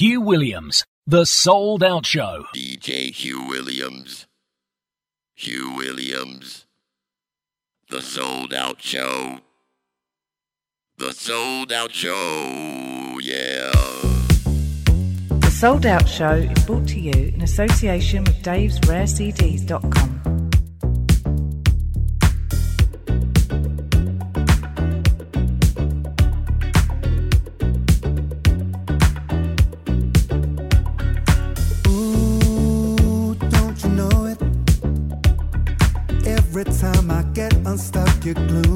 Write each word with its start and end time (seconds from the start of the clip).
Hugh 0.00 0.22
Williams, 0.22 0.82
The 1.06 1.26
Souled 1.26 1.82
Out 1.82 2.06
Show. 2.06 2.46
DJ 2.54 3.12
Hugh 3.12 3.46
Williams. 3.46 4.26
Hugh 5.34 5.74
Williams. 5.76 6.64
The 7.90 8.00
Souled 8.00 8.54
Out 8.54 8.80
Show. 8.80 9.40
The 10.96 11.12
Souled 11.12 11.70
Out 11.70 11.92
Show. 11.92 13.18
Yeah. 13.20 13.72
The 15.40 15.50
Souled 15.50 15.84
Out 15.84 16.08
Show 16.08 16.32
is 16.32 16.64
brought 16.64 16.88
to 16.88 16.98
you 16.98 17.34
in 17.34 17.42
association 17.42 18.24
with 18.24 18.42
Dave's 18.42 18.80
RareCDs.com. 18.80 20.29
your. 38.34 38.69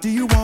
Do 0.00 0.08
you 0.08 0.24
want? 0.24 0.39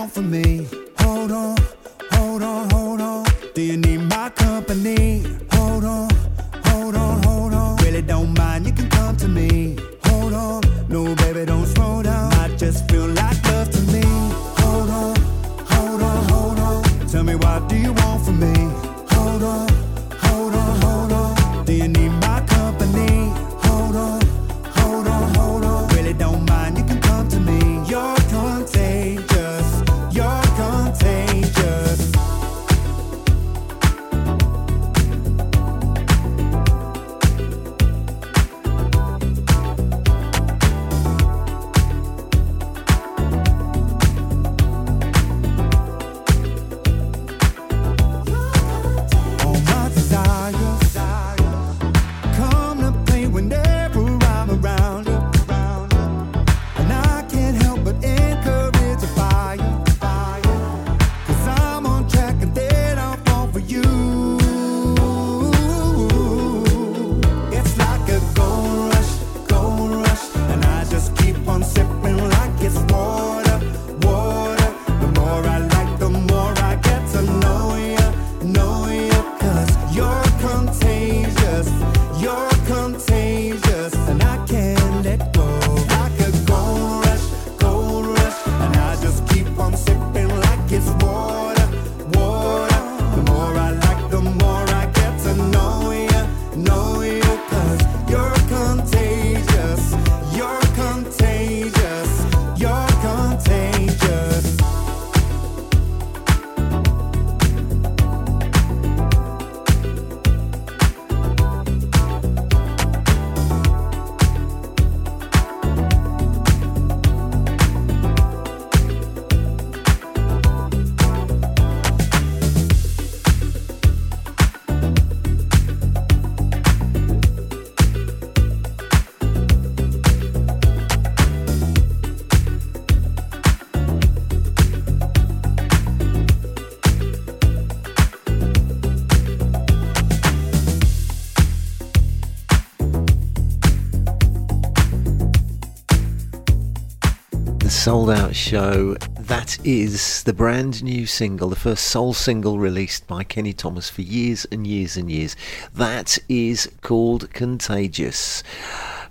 Sold 147.86 148.10
out 148.10 148.34
show. 148.34 148.94
That 149.20 149.64
is 149.64 150.24
the 150.24 150.32
brand 150.32 150.82
new 150.82 151.06
single, 151.06 151.50
the 151.50 151.54
first 151.54 151.84
soul 151.84 152.14
single 152.14 152.58
released 152.58 153.06
by 153.06 153.22
Kenny 153.22 153.52
Thomas 153.52 153.88
for 153.88 154.02
years 154.02 154.44
and 154.50 154.66
years 154.66 154.96
and 154.96 155.08
years. 155.08 155.36
That 155.72 156.18
is 156.28 156.68
called 156.80 157.32
Contagious. 157.32 158.42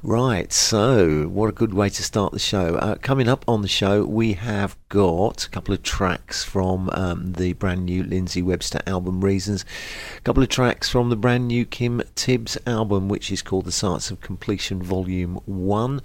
Right, 0.07 0.53
so 0.53 1.23
what 1.29 1.49
a 1.49 1.51
good 1.51 1.73
way 1.73 1.89
to 1.89 2.03
start 2.03 2.31
the 2.31 2.37
show. 2.37 2.75
Uh, 2.75 2.93
coming 2.93 3.27
up 3.27 3.43
on 3.47 3.63
the 3.63 3.67
show, 3.67 4.05
we 4.05 4.33
have 4.33 4.77
got 4.87 5.45
a 5.45 5.49
couple 5.49 5.73
of 5.73 5.81
tracks 5.81 6.43
from 6.43 6.91
um, 6.91 7.33
the 7.33 7.53
brand 7.53 7.85
new 7.85 8.03
Lindsey 8.03 8.43
Webster 8.43 8.81
album 8.85 9.25
Reasons, 9.25 9.65
a 10.15 10.21
couple 10.21 10.43
of 10.43 10.49
tracks 10.49 10.87
from 10.87 11.09
the 11.09 11.15
brand 11.15 11.47
new 11.47 11.65
Kim 11.65 12.03
Tibbs 12.13 12.55
album, 12.67 13.09
which 13.09 13.31
is 13.31 13.41
called 13.41 13.65
The 13.65 13.71
Science 13.71 14.11
of 14.11 14.21
Completion 14.21 14.83
Volume 14.83 15.39
1. 15.45 16.01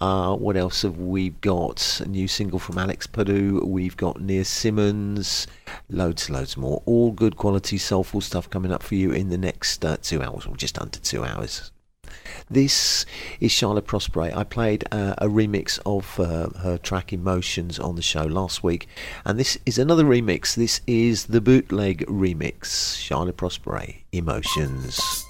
Uh, 0.00 0.34
what 0.34 0.56
else 0.56 0.82
have 0.82 0.98
we 0.98 1.30
got? 1.30 2.00
A 2.00 2.08
new 2.08 2.26
single 2.26 2.58
from 2.58 2.78
Alex 2.78 3.06
Puddu, 3.06 3.64
we've 3.64 3.96
got 3.96 4.20
Nia 4.20 4.44
Simmons, 4.44 5.46
loads, 5.88 6.28
loads 6.28 6.56
more. 6.56 6.82
All 6.84 7.12
good 7.12 7.36
quality, 7.36 7.78
soulful 7.78 8.22
stuff 8.22 8.50
coming 8.50 8.72
up 8.72 8.82
for 8.82 8.96
you 8.96 9.12
in 9.12 9.28
the 9.28 9.38
next 9.38 9.84
uh, 9.84 9.98
two 10.02 10.20
hours, 10.20 10.46
or 10.46 10.56
just 10.56 10.80
under 10.80 10.98
two 10.98 11.24
hours. 11.24 11.70
This 12.50 13.04
is 13.40 13.50
Shaila 13.50 13.82
Prospere. 13.82 14.36
I 14.36 14.44
played 14.44 14.84
uh, 14.92 15.14
a 15.18 15.26
remix 15.26 15.78
of 15.84 16.18
uh, 16.20 16.50
her 16.60 16.78
track 16.78 17.12
Emotions 17.12 17.78
on 17.78 17.96
the 17.96 18.02
show 18.02 18.24
last 18.24 18.62
week, 18.62 18.88
and 19.24 19.38
this 19.38 19.58
is 19.66 19.78
another 19.78 20.04
remix. 20.04 20.54
This 20.54 20.80
is 20.86 21.26
the 21.26 21.40
bootleg 21.40 22.06
remix. 22.06 22.96
Shaila 22.96 23.32
Prospere, 23.32 23.96
Emotions. 24.12 25.25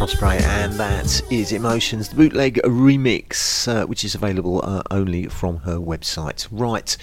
Osprey, 0.00 0.38
and 0.38 0.72
that 0.74 1.20
is 1.30 1.52
Emotions, 1.52 2.08
the 2.08 2.16
bootleg 2.16 2.54
remix, 2.64 3.68
uh, 3.68 3.86
which 3.86 4.02
is 4.02 4.14
available 4.14 4.62
uh, 4.64 4.82
only 4.90 5.26
from 5.26 5.58
her 5.58 5.76
website. 5.76 6.48
Right, 6.50 6.96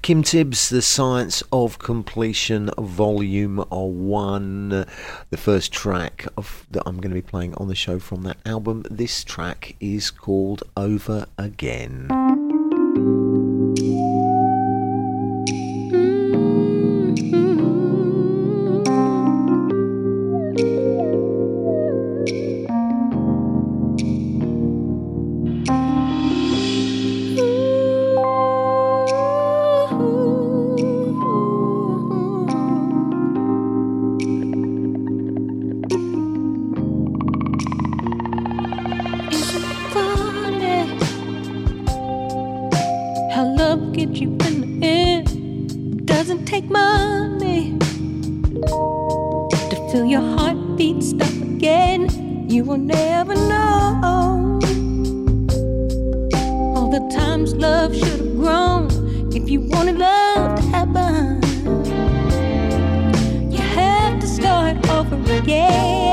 Kim 0.00 0.22
Tibbs, 0.22 0.70
The 0.70 0.80
Science 0.80 1.42
of 1.52 1.78
Completion, 1.78 2.70
Volume 2.78 3.58
1, 3.58 4.68
the 4.70 5.36
first 5.36 5.70
track 5.70 6.26
of, 6.38 6.66
that 6.70 6.82
I'm 6.86 6.96
going 6.96 7.10
to 7.10 7.14
be 7.14 7.20
playing 7.20 7.54
on 7.56 7.68
the 7.68 7.74
show 7.74 7.98
from 7.98 8.22
that 8.22 8.38
album. 8.46 8.86
This 8.90 9.22
track 9.22 9.76
is 9.78 10.10
called 10.10 10.62
Over 10.78 11.26
Again. 11.36 12.08
times 57.40 57.54
love 57.54 57.94
should 57.94 58.20
have 58.20 58.36
grown 58.36 58.90
if 59.34 59.48
you 59.48 59.60
wanted 59.60 59.96
love 59.96 60.56
to 60.56 60.62
happen. 60.68 61.40
You 63.50 63.58
have 63.58 64.20
to 64.20 64.26
start 64.26 64.76
over 64.90 65.16
again. 65.32 66.09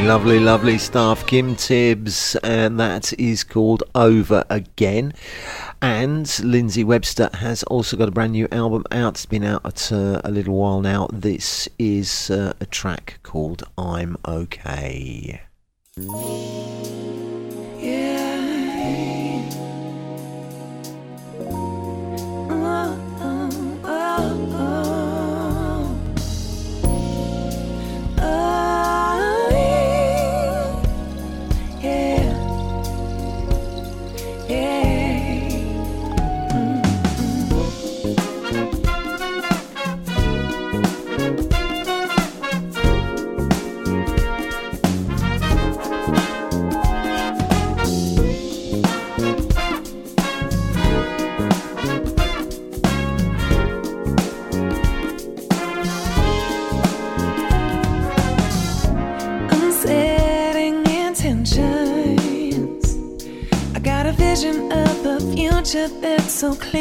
Lovely, 0.00 0.40
lovely 0.40 0.78
stuff. 0.78 1.26
Kim 1.26 1.54
Tibbs, 1.54 2.34
and 2.42 2.78
that 2.80 3.12
is 3.18 3.44
called 3.44 3.82
Over 3.94 4.44
Again. 4.50 5.12
And 5.80 6.28
Lindsey 6.40 6.82
Webster 6.82 7.30
has 7.34 7.62
also 7.64 7.96
got 7.96 8.08
a 8.08 8.10
brand 8.10 8.32
new 8.32 8.48
album 8.50 8.84
out. 8.90 9.14
It's 9.14 9.26
been 9.26 9.44
out 9.44 9.92
uh, 9.92 10.20
a 10.24 10.30
little 10.30 10.56
while 10.56 10.80
now. 10.80 11.08
This 11.12 11.68
is 11.78 12.30
uh, 12.30 12.54
a 12.60 12.66
track 12.66 13.20
called 13.22 13.62
I'm 13.78 14.16
Okay. 14.26 15.42
So 66.36 66.54
clean. 66.54 66.75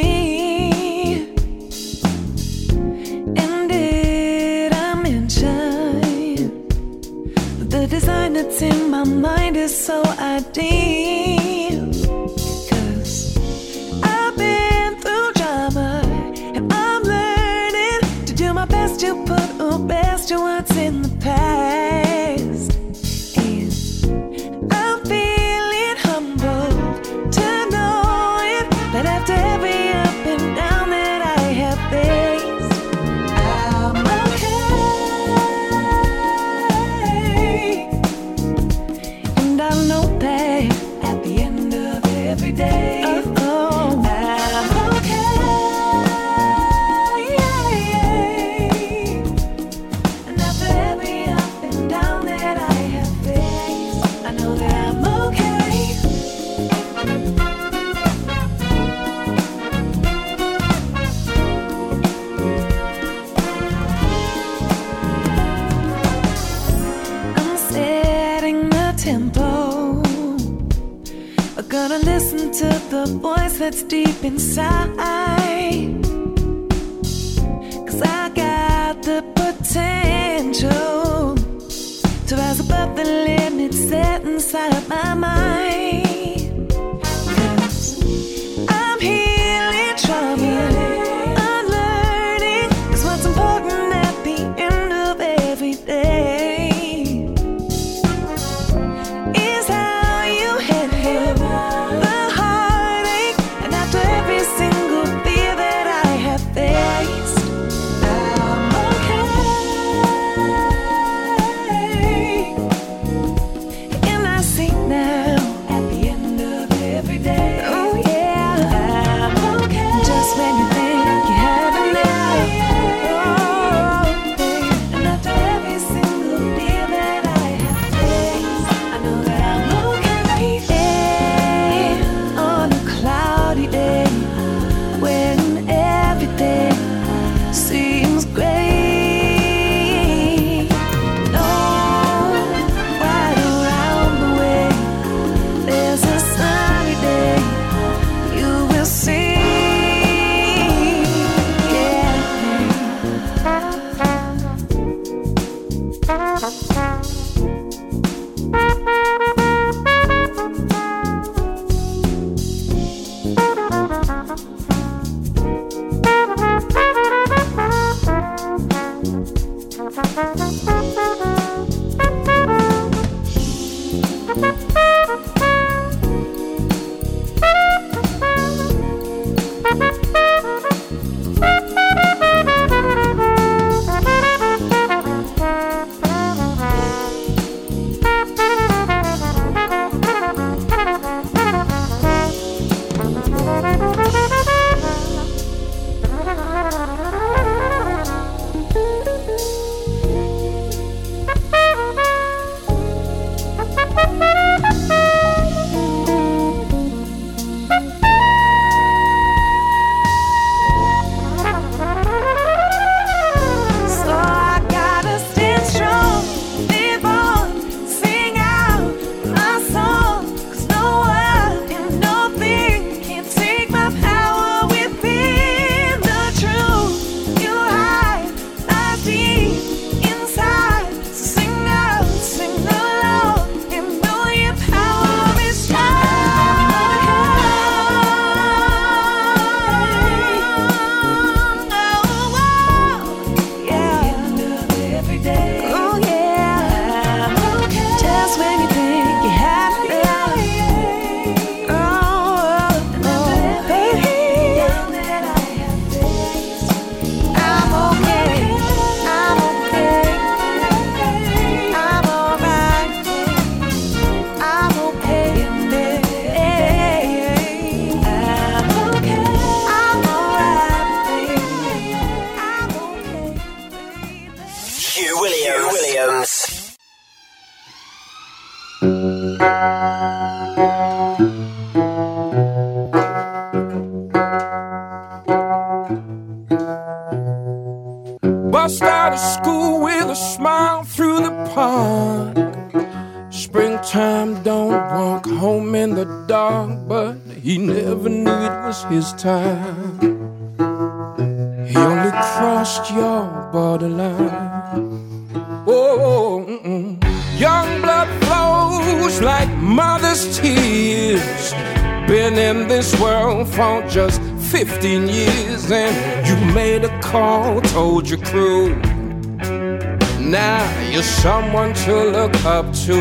Up 322.46 322.66
to. 322.74 322.94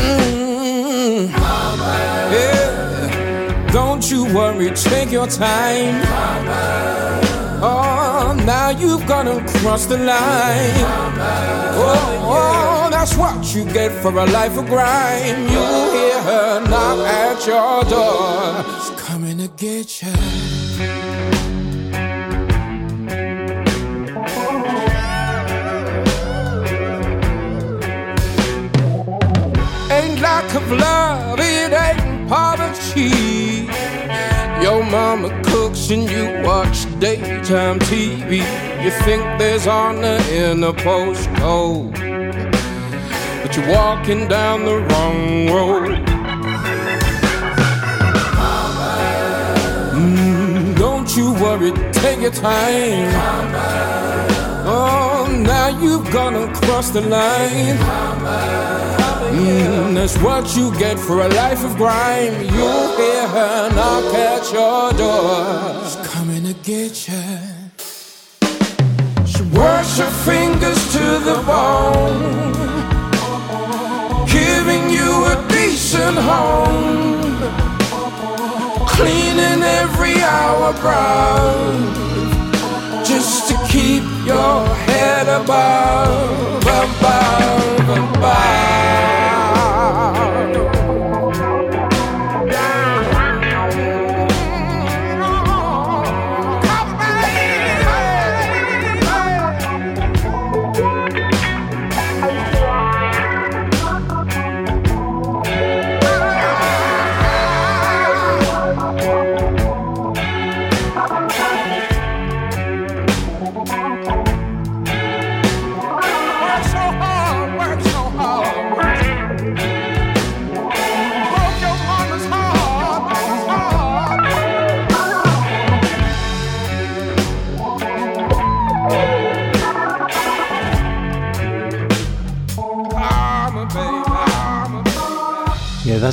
Mm. 0.00 1.28
Yeah. 2.32 3.68
Don't 3.70 4.10
you 4.10 4.24
worry, 4.34 4.70
take 4.70 5.10
your 5.12 5.26
time. 5.26 6.02
Oh, 7.62 8.34
now 8.46 8.70
you've 8.70 9.06
gone 9.06 9.28
across 9.28 9.86
the 9.86 9.98
line. 9.98 10.72
Oh, 11.74 12.86
oh, 12.86 12.88
that's 12.90 13.14
what 13.16 13.54
you 13.54 13.64
get 13.72 13.92
for 14.02 14.10
a 14.10 14.26
life 14.26 14.56
of 14.56 14.66
crime. 14.66 15.42
You 15.42 15.60
hear 15.94 16.22
her 16.22 16.60
knock 16.68 16.98
at 17.06 17.46
your 17.46 17.84
door. 17.84 18.64
She's 18.80 19.00
coming 19.00 19.38
to 19.38 19.48
get 19.48 20.02
you. 20.02 20.61
Lack 30.42 30.54
of 30.54 30.72
love, 30.72 31.38
it 31.40 31.72
ain't 31.72 32.28
poverty. 32.28 33.68
Your 34.62 34.84
mama 34.84 35.28
cooks 35.44 35.90
and 35.90 36.08
you 36.08 36.42
watch 36.44 36.86
daytime 36.98 37.78
TV. 37.80 38.38
You 38.82 38.90
think 38.90 39.22
there's 39.38 39.66
honor 39.66 40.18
in 40.30 40.62
a 40.64 40.72
postcode, 40.72 41.92
but 43.42 43.56
you're 43.56 43.68
walking 43.68 44.28
down 44.28 44.64
the 44.64 44.78
wrong 44.78 45.46
road. 45.48 45.98
Mm, 49.94 50.76
don't 50.76 51.16
you 51.16 51.32
worry, 51.34 51.72
take 51.92 52.20
your 52.20 52.32
time. 52.32 53.12
Oh, 54.64 55.26
now 55.44 55.68
you've 55.80 56.10
gone 56.12 56.34
across 56.34 56.90
the 56.90 57.00
line. 57.00 58.91
Mm, 59.32 59.94
that's 59.94 60.18
what 60.18 60.54
you 60.54 60.70
get 60.78 60.98
for 60.98 61.22
a 61.22 61.28
life 61.28 61.64
of 61.64 61.74
crime. 61.76 62.34
You'll 62.54 62.96
hear 62.98 63.26
her 63.28 63.74
knock 63.74 64.14
at 64.14 64.52
your 64.52 64.92
door. 64.92 65.82
She's 65.84 65.96
coming 66.12 66.44
to 66.44 66.52
get 66.62 67.08
you. 67.08 67.62
She 69.24 69.42
works 69.56 69.96
her 69.96 70.12
fingers 70.28 70.80
to 70.92 71.04
the 71.28 71.42
bone, 71.46 72.52
giving 74.26 74.90
you 74.90 75.10
a 75.32 75.46
decent 75.48 76.18
home, 76.18 77.22
cleaning 78.86 79.62
every 79.80 80.20
hour 80.20 80.74
brown, 80.82 81.94
just 83.02 83.48
to 83.48 83.54
keep 83.66 84.04
your 84.26 84.66
head 84.84 85.26
above, 85.26 86.62
above, 86.66 87.88
above. 87.88 89.11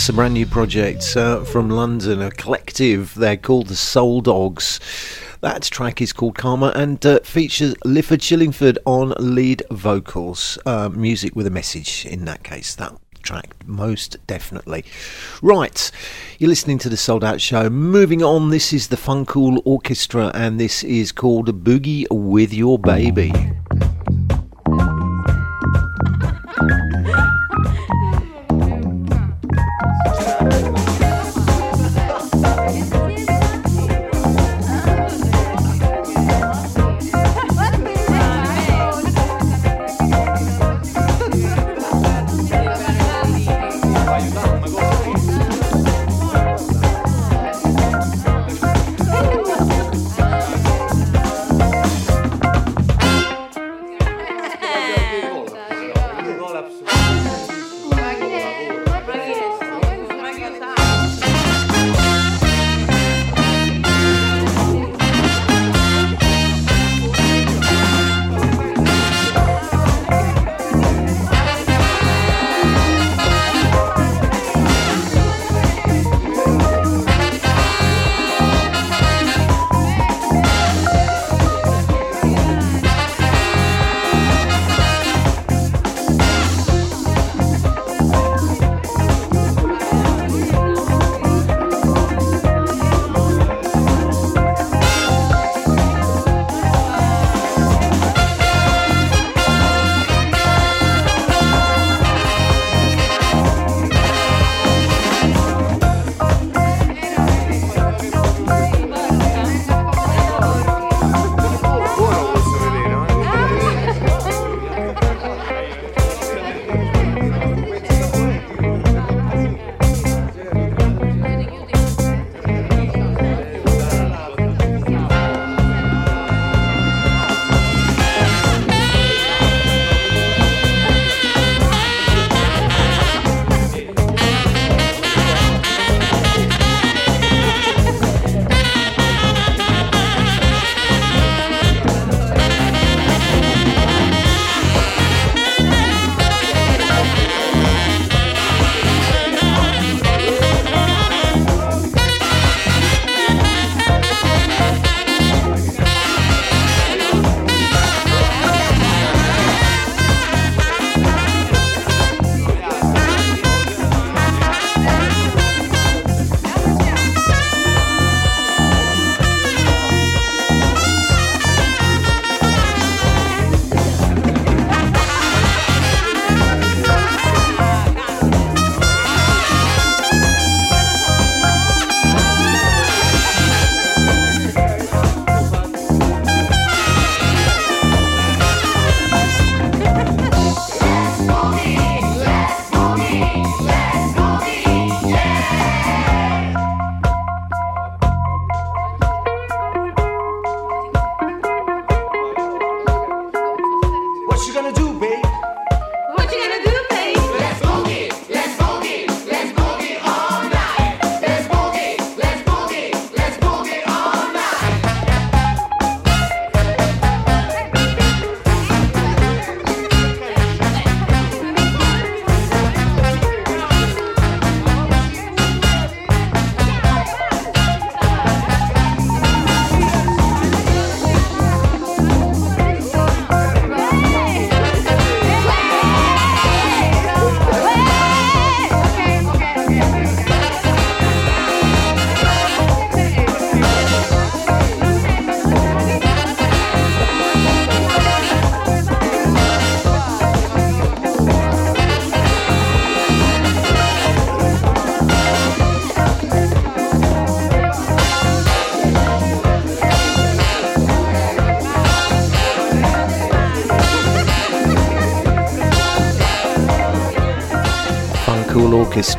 A 0.09 0.11
brand 0.11 0.33
new 0.33 0.47
project 0.47 1.15
uh, 1.15 1.43
from 1.43 1.69
London, 1.69 2.19
a 2.19 2.31
collective. 2.31 3.13
They're 3.13 3.37
called 3.37 3.67
the 3.67 3.75
Soul 3.75 4.21
Dogs. 4.21 4.79
That 5.41 5.61
track 5.61 6.01
is 6.01 6.13
called 6.13 6.35
Karma 6.35 6.73
and 6.75 7.05
uh, 7.05 7.19
features 7.19 7.75
Lifford 7.85 8.19
Chillingford 8.19 8.79
on 8.85 9.13
lead 9.19 9.61
vocals. 9.69 10.57
Uh, 10.65 10.89
music 10.89 11.35
with 11.35 11.45
a 11.45 11.51
message 11.51 12.07
in 12.07 12.25
that 12.25 12.43
case. 12.43 12.73
That 12.73 12.97
track, 13.21 13.53
most 13.67 14.17
definitely. 14.25 14.83
Right, 15.43 15.91
you're 16.39 16.49
listening 16.49 16.79
to 16.79 16.89
the 16.89 16.97
Souled 16.97 17.23
Out 17.23 17.39
Show. 17.39 17.69
Moving 17.69 18.23
on, 18.23 18.49
this 18.49 18.73
is 18.73 18.87
the 18.87 18.97
Funkool 18.97 19.61
Orchestra 19.63 20.31
and 20.33 20.59
this 20.59 20.83
is 20.83 21.11
called 21.11 21.63
Boogie 21.63 22.07
with 22.09 22.51
Your 22.51 22.79
Baby. 22.79 23.31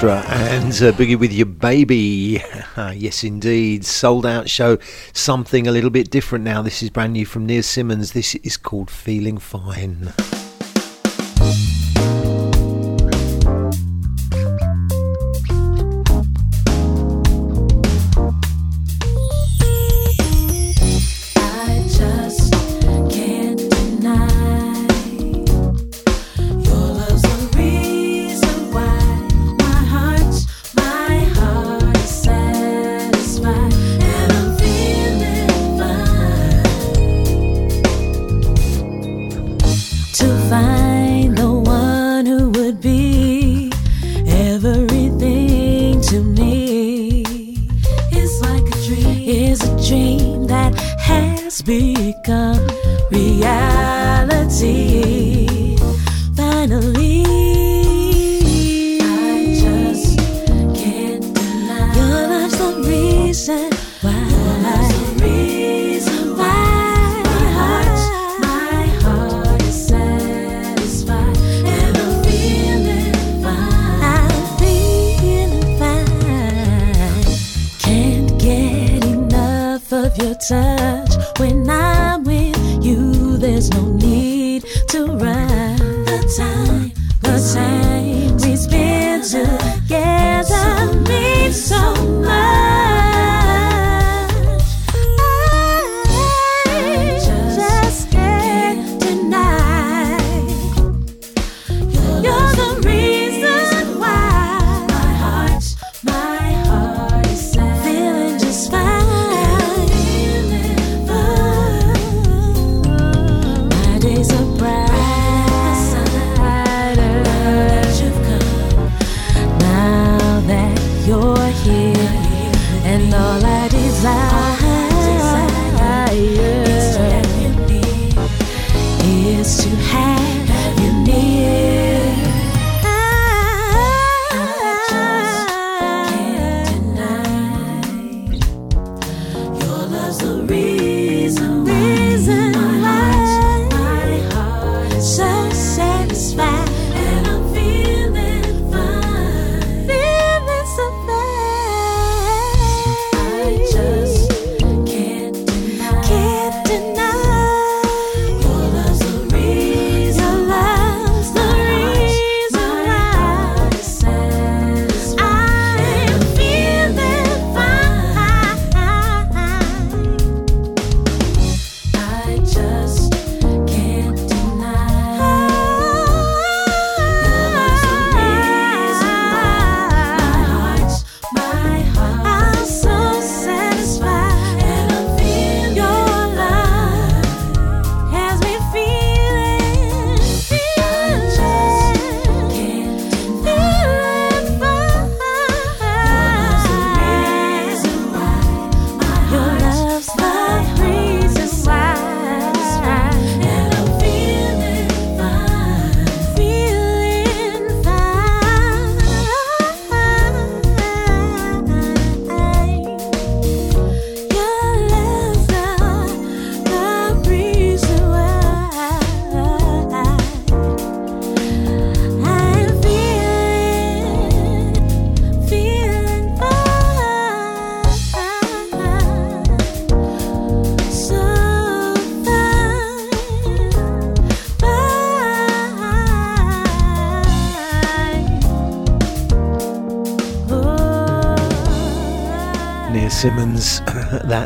Orchestra 0.02 0.34
and 0.34 0.72
uh, 0.72 0.96
Boogie 0.96 1.18
with 1.18 1.30
Your 1.30 1.44
Baby. 1.46 2.42
yes, 2.94 3.22
indeed. 3.22 3.84
Souled 3.84 4.24
out 4.24 4.48
show. 4.48 4.78
Something 5.12 5.66
a 5.66 5.72
little 5.72 5.90
bit 5.90 6.10
different 6.10 6.42
now. 6.42 6.62
This 6.62 6.82
is 6.82 6.88
brand 6.88 7.12
new 7.12 7.26
from 7.26 7.44
Nia 7.44 7.62
Simmons. 7.62 8.12
This 8.12 8.34
is 8.36 8.56
called 8.56 8.90
Feeling 8.90 9.36
Fine. 9.36 10.12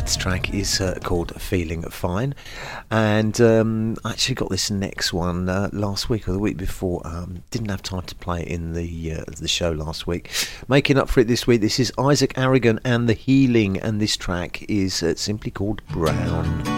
That 0.05 0.19
track 0.19 0.53
is 0.53 0.81
uh, 0.81 0.99
called 1.03 1.33
Feeling 1.41 1.81
Fine. 1.83 2.35
And 2.91 3.39
um, 3.41 3.97
I 4.05 4.11
actually 4.11 4.35
got 4.35 4.49
this 4.49 4.69
next 4.69 5.13
one 5.13 5.49
uh, 5.49 5.69
last 5.73 6.09
week 6.09 6.27
or 6.27 6.33
the 6.33 6.39
week 6.39 6.57
before. 6.57 7.01
Um, 7.05 7.43
didn't 7.49 7.69
have 7.69 7.81
time 7.81 8.03
to 8.03 8.15
play 8.15 8.41
it 8.41 8.47
in 8.49 8.73
the, 8.73 9.13
uh, 9.13 9.23
the 9.39 9.47
show 9.47 9.71
last 9.71 10.05
week. 10.05 10.31
Making 10.67 10.97
up 10.97 11.09
for 11.09 11.21
it 11.21 11.27
this 11.27 11.47
week, 11.47 11.61
this 11.61 11.79
is 11.79 11.91
Isaac 11.97 12.37
Aragon 12.37 12.79
and 12.85 13.09
The 13.09 13.13
Healing. 13.13 13.79
And 13.79 13.99
this 13.99 14.15
track 14.15 14.63
is 14.69 15.01
uh, 15.01 15.15
simply 15.15 15.49
called 15.49 15.81
Brown. 15.87 16.74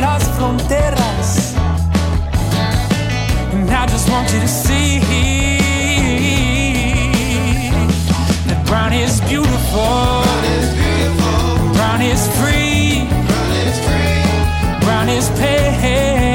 Las 0.00 0.22
fronteras. 0.36 1.54
And 3.52 3.70
I 3.70 3.86
just 3.86 4.08
want 4.10 4.32
you 4.32 4.40
to 4.40 4.48
see 4.48 5.00
that 8.46 8.64
brown 8.66 8.92
is 8.92 9.20
beautiful. 9.22 10.22
Brown 11.74 12.02
is 12.02 12.28
free. 12.38 13.08
Brown 14.80 15.08
is 15.08 15.28
pain, 15.38 16.25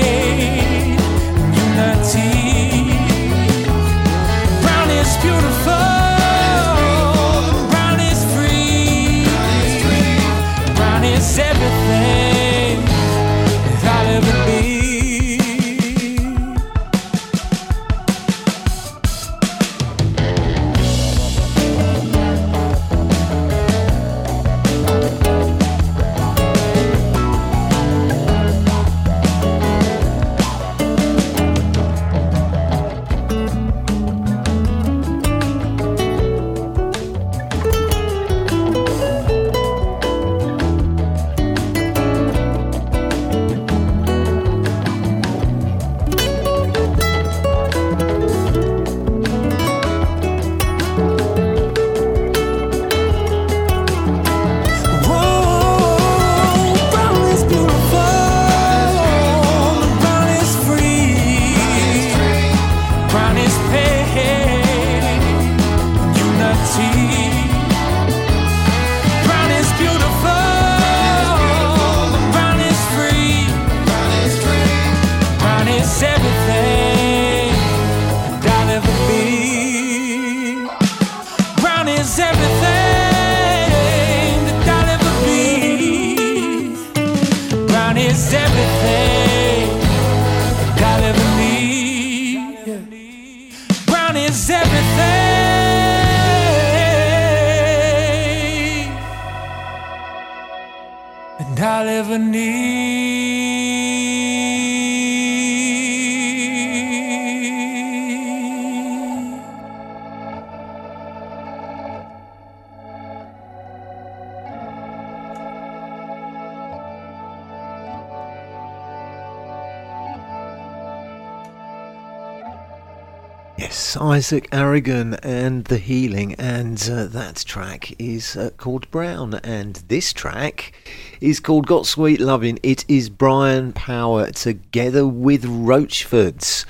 Isaac 124.32 124.47
Aragon 124.53 125.15
and 125.15 125.65
The 125.65 125.77
Healing, 125.77 126.36
and 126.36 126.82
uh, 126.89 127.03
that 127.07 127.43
track 127.45 127.93
is 127.99 128.38
uh, 128.38 128.51
called 128.55 128.89
Brown, 128.89 129.34
and 129.43 129.75
this 129.89 130.13
track 130.13 130.71
is 131.19 131.41
called 131.41 131.67
Got 131.67 131.86
Sweet 131.86 132.21
Loving. 132.21 132.57
It 132.63 132.86
is 132.88 133.09
Brian 133.09 133.73
Power 133.73 134.32
together 134.32 135.05
with 135.05 135.43
Roachfords 135.43 136.63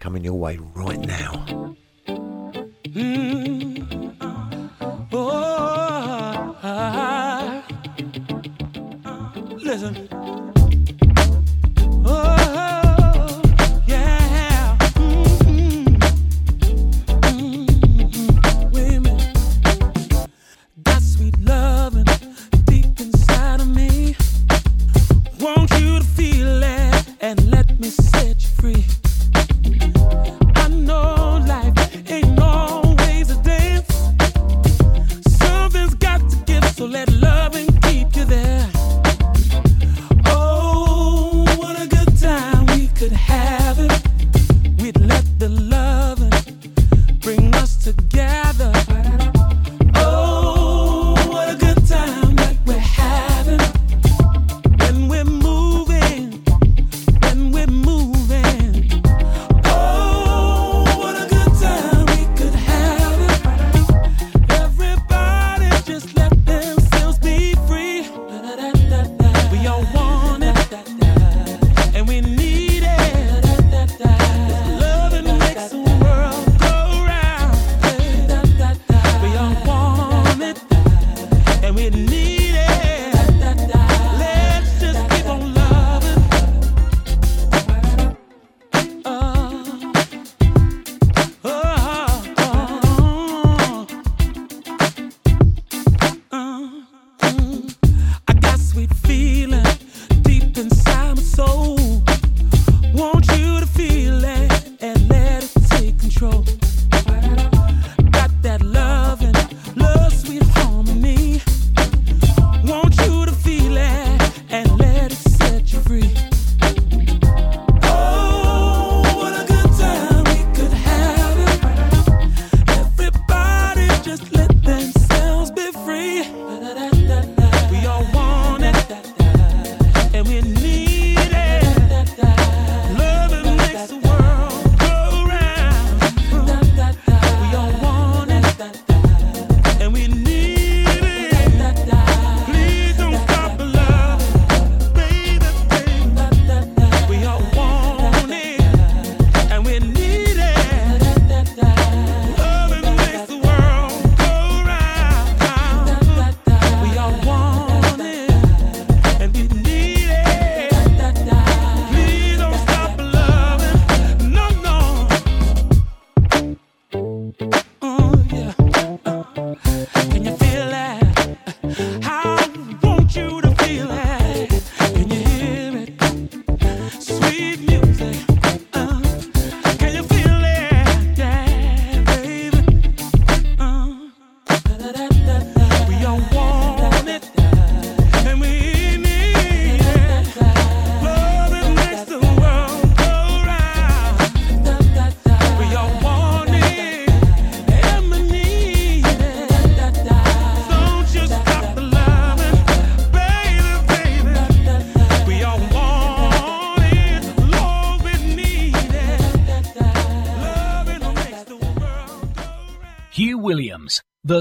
coming 0.00 0.24
your 0.24 0.34
way 0.34 0.58
right 0.74 0.98
now. 0.98 1.76
Oh, 2.08 3.41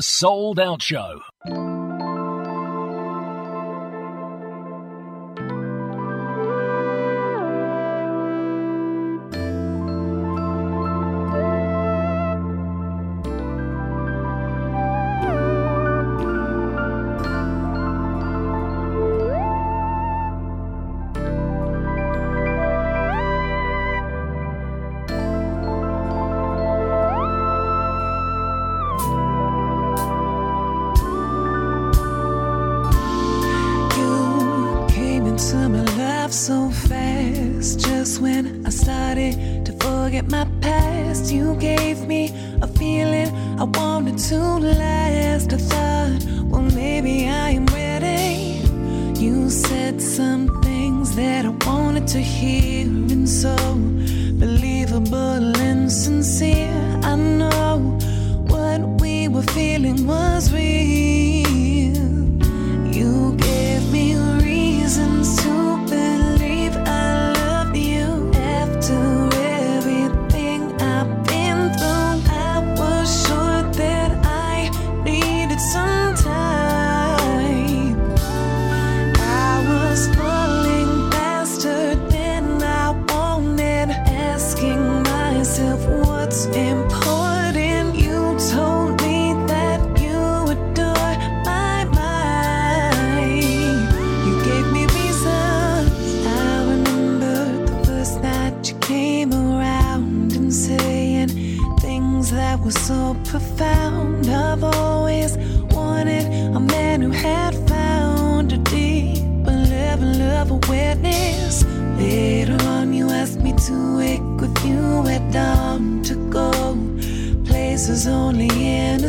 The 0.01 0.05
Souled 0.05 0.59
Out 0.59 0.81
Show. 0.81 1.21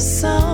Song. 0.03 0.52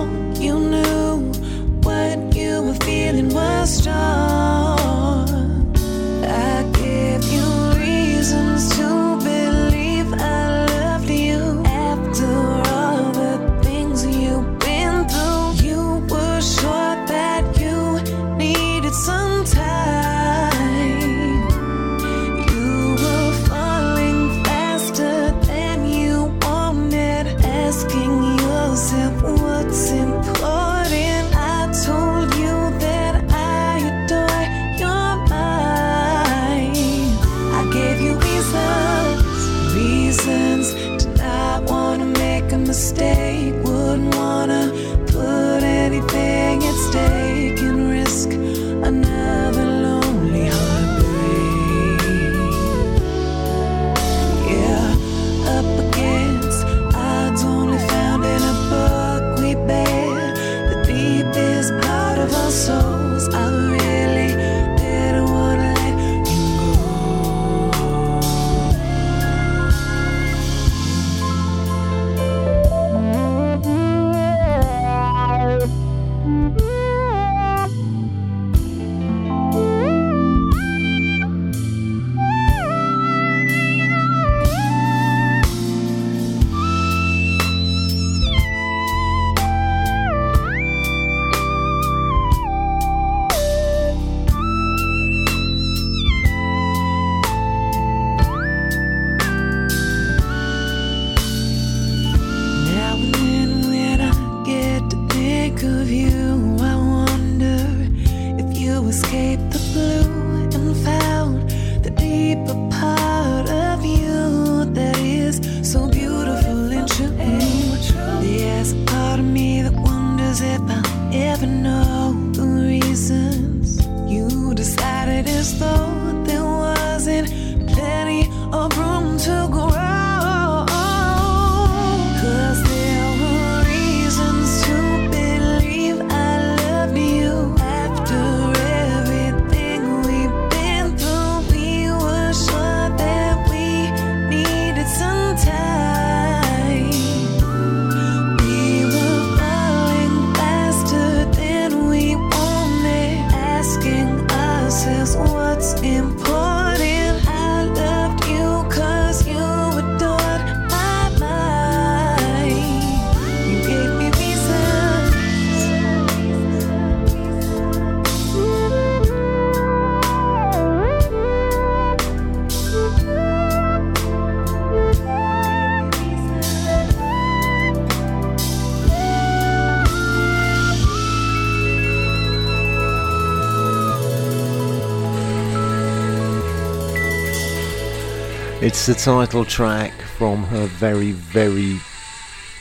It's 188.61 188.85
the 188.85 188.93
title 188.93 189.45
track 189.45 189.93
from 190.17 190.43
her 190.43 190.65
very, 190.65 191.11
very, 191.13 191.79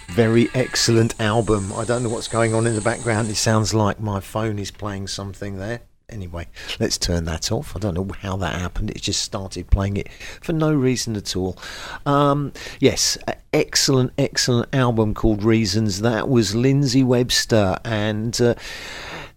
very 0.06 0.48
excellent 0.54 1.20
album. 1.20 1.72
I 1.72 1.84
don't 1.84 2.04
know 2.04 2.08
what's 2.08 2.28
going 2.28 2.54
on 2.54 2.68
in 2.68 2.76
the 2.76 2.80
background. 2.80 3.28
It 3.30 3.34
sounds 3.34 3.74
like 3.74 3.98
my 3.98 4.20
phone 4.20 4.60
is 4.60 4.70
playing 4.70 5.08
something 5.08 5.58
there. 5.58 5.80
Anyway, 6.08 6.46
let's 6.78 6.98
turn 6.98 7.24
that 7.24 7.50
off. 7.50 7.74
I 7.74 7.80
don't 7.80 7.94
know 7.94 8.08
how 8.20 8.36
that 8.36 8.60
happened. 8.60 8.90
It 8.90 9.02
just 9.02 9.22
started 9.22 9.70
playing 9.70 9.96
it 9.96 10.08
for 10.40 10.52
no 10.52 10.72
reason 10.72 11.16
at 11.16 11.34
all. 11.34 11.58
Um, 12.06 12.52
yes, 12.78 13.18
excellent, 13.52 14.12
excellent 14.16 14.72
album 14.72 15.14
called 15.14 15.42
Reasons. 15.42 16.00
That 16.00 16.28
was 16.28 16.54
Lindsey 16.54 17.02
Webster. 17.02 17.76
And 17.84 18.40
uh, 18.40 18.54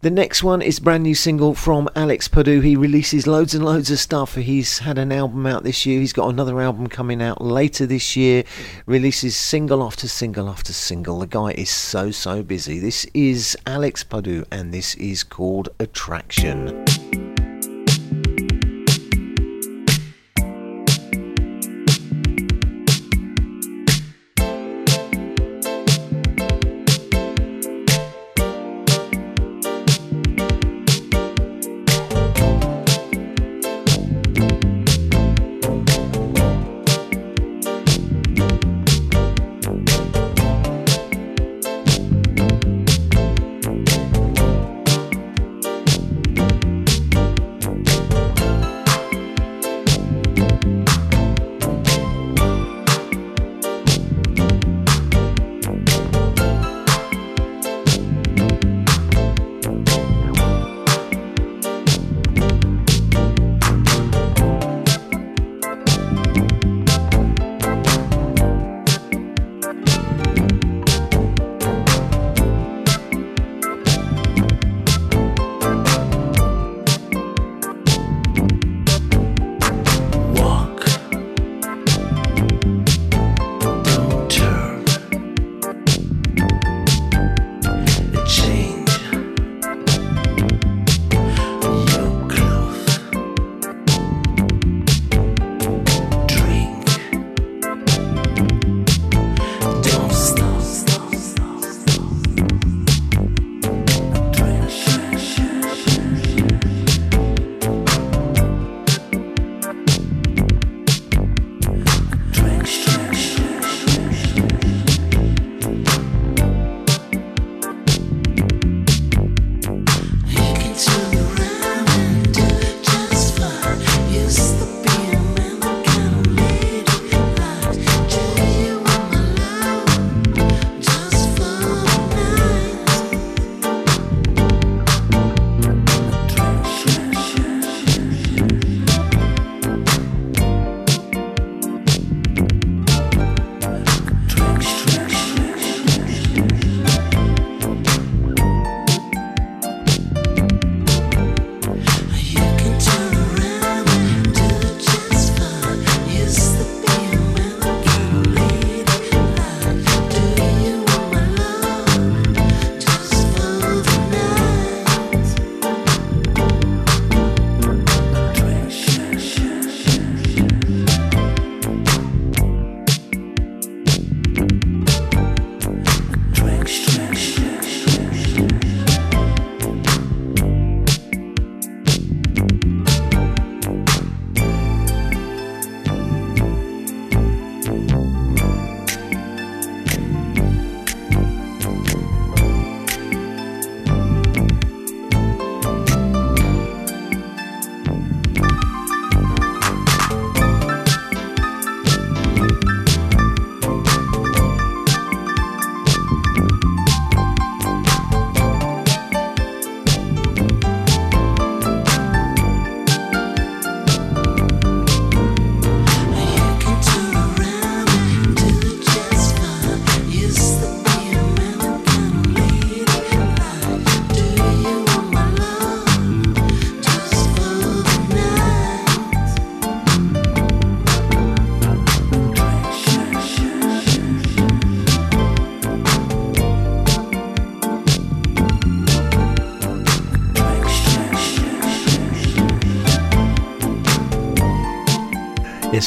the 0.01 0.09
next 0.09 0.41
one 0.41 0.63
is 0.63 0.79
brand 0.79 1.03
new 1.03 1.13
single 1.13 1.53
from 1.53 1.87
Alex 1.95 2.27
Puddu. 2.27 2.63
He 2.63 2.75
releases 2.75 3.27
loads 3.27 3.53
and 3.53 3.63
loads 3.63 3.91
of 3.91 3.99
stuff. 3.99 4.33
He's 4.33 4.79
had 4.79 4.97
an 4.97 5.11
album 5.11 5.45
out 5.45 5.63
this 5.63 5.85
year. 5.85 5.99
He's 5.99 6.11
got 6.11 6.29
another 6.29 6.59
album 6.59 6.87
coming 6.87 7.21
out 7.21 7.39
later 7.39 7.85
this 7.85 8.15
year. 8.15 8.43
Releases 8.87 9.37
single 9.37 9.83
after 9.83 10.07
single 10.07 10.49
after 10.49 10.73
single. 10.73 11.19
The 11.19 11.27
guy 11.27 11.51
is 11.51 11.69
so, 11.69 12.09
so 12.09 12.41
busy. 12.41 12.79
This 12.79 13.05
is 13.13 13.55
Alex 13.67 14.03
Puddu, 14.03 14.45
and 14.51 14.73
this 14.73 14.95
is 14.95 15.23
called 15.23 15.69
Attraction. 15.79 16.83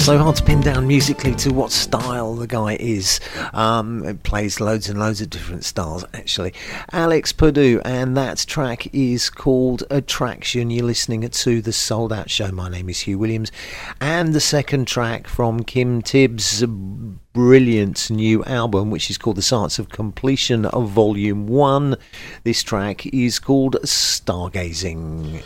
So 0.05 0.19
hard 0.19 0.37
to 0.37 0.43
pin 0.43 0.61
down 0.61 0.87
musically 0.87 1.35
to 1.37 1.51
what 1.55 1.73
style 1.73 2.35
the 2.35 2.47
guy 2.47 2.77
is. 2.79 3.21
Um, 3.55 4.05
it 4.05 4.23
plays 4.23 4.61
loads 4.61 4.91
and 4.91 4.99
loads 4.99 5.23
of 5.23 5.31
different 5.31 5.65
styles, 5.65 6.05
actually. 6.13 6.53
Alex 6.93 7.33
Puddu, 7.33 7.81
and 7.87 8.15
that 8.15 8.45
track 8.47 8.95
is 8.95 9.31
called 9.31 9.83
Attraction. 9.89 10.69
You're 10.69 10.85
listening 10.85 11.27
to 11.27 11.63
the 11.63 11.73
Souled 11.73 12.13
Out 12.13 12.29
Show. 12.29 12.53
My 12.53 12.69
name 12.69 12.91
is 12.91 13.01
Hugh 13.01 13.19
Williams, 13.19 13.51
and 13.99 14.35
the 14.35 14.41
second 14.41 14.89
track 14.89 15.27
from 15.27 15.63
Kim 15.63 16.03
Tibbs' 16.03 16.63
brilliant 17.33 18.11
new 18.11 18.45
album, 18.45 18.91
which 18.91 19.09
is 19.09 19.17
called 19.17 19.37
The 19.37 19.43
Science 19.43 19.79
of 19.79 19.89
Completion 19.89 20.67
of 20.67 20.91
Volume 20.91 21.47
1. 21.47 21.97
This 22.43 22.63
track 22.63 23.07
is 23.07 23.39
called 23.39 23.77
Stargazing. 23.85 25.43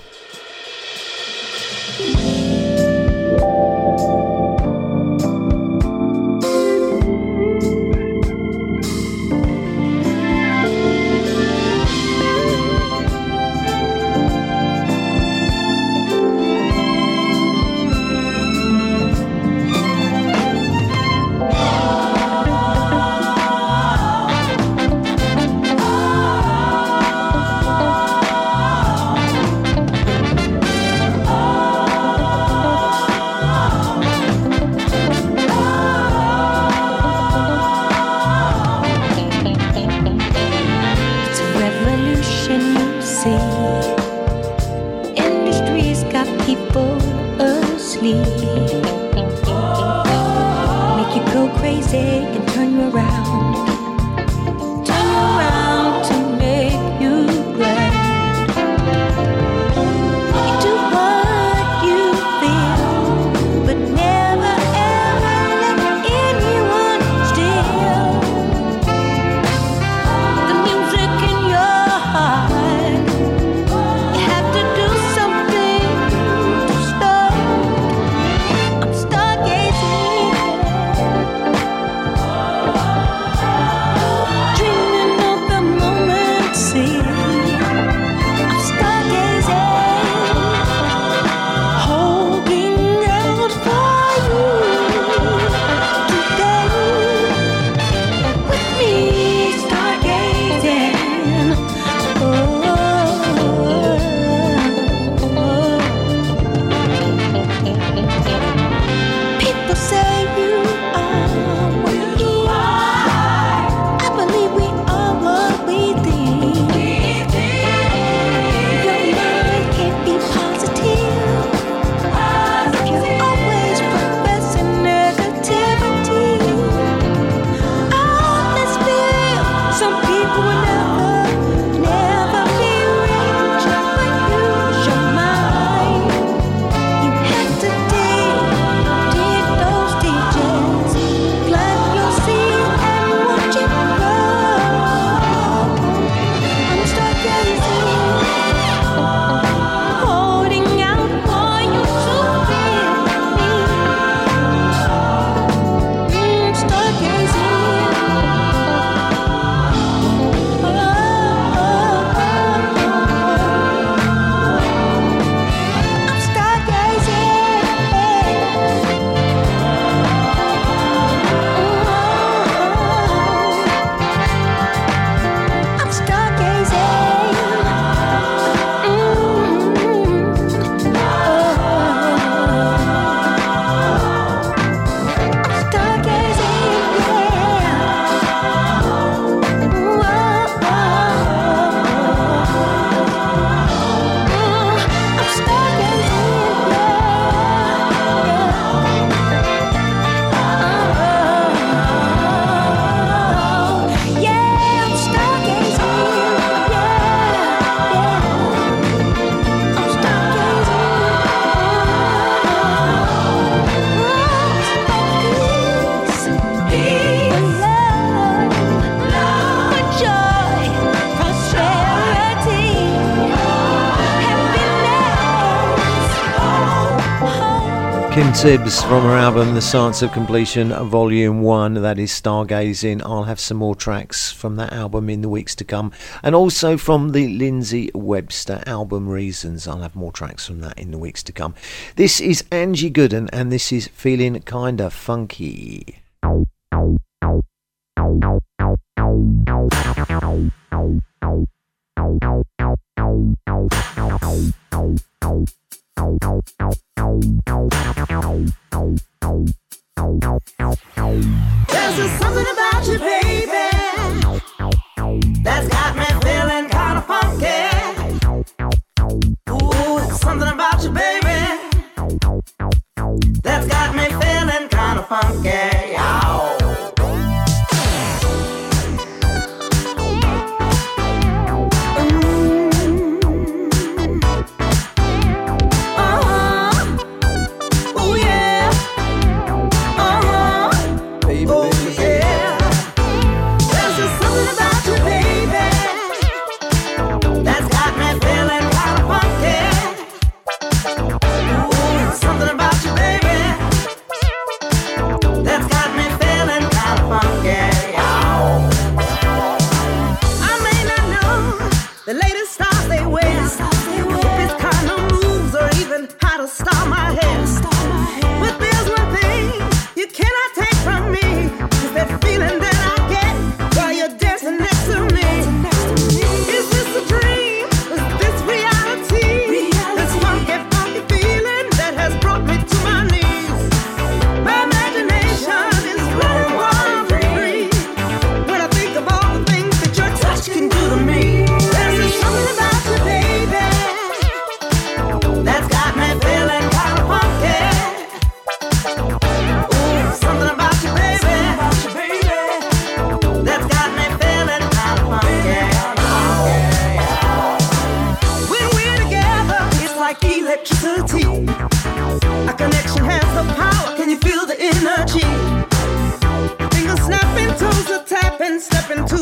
Kim 228.29 228.59
Tibbs 228.59 228.83
from 228.83 229.05
her 229.05 229.17
album 229.17 229.55
The 229.55 229.63
Science 229.63 230.03
of 230.03 230.13
Completion 230.13 230.69
Volume 230.91 231.41
1 231.41 231.75
that 231.75 231.99
is 231.99 232.11
Stargazing. 232.11 233.01
I'll 233.03 233.25
have 233.25 233.41
some 233.41 233.57
more 233.57 233.75
tracks 233.75 234.31
from 234.31 234.57
that 234.57 234.71
album 234.71 235.09
in 235.09 235.23
the 235.23 235.31
weeks 235.31 235.55
to 235.55 235.65
come. 235.65 235.93
And 236.23 236.35
also 236.35 236.77
from 236.77 237.13
the 237.13 237.27
Lindsey 237.29 237.91
Webster 237.95 238.63
album 238.67 239.09
Reasons. 239.09 239.67
I'll 239.67 239.81
have 239.81 239.97
more 239.97 240.13
tracks 240.13 240.47
from 240.47 240.61
that 240.61 240.79
in 240.79 240.91
the 240.91 240.99
weeks 240.99 241.23
to 241.23 241.33
come. 241.33 241.55
This 241.97 242.21
is 242.21 242.45
Angie 242.53 242.91
Gooden 242.91 243.31
and 243.33 243.51
this 243.51 243.73
is 243.73 243.89
Feeling 243.89 244.39
Kinda 244.41 244.91
Funky 244.91 245.98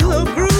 the 0.09 0.25
group. 0.35 0.56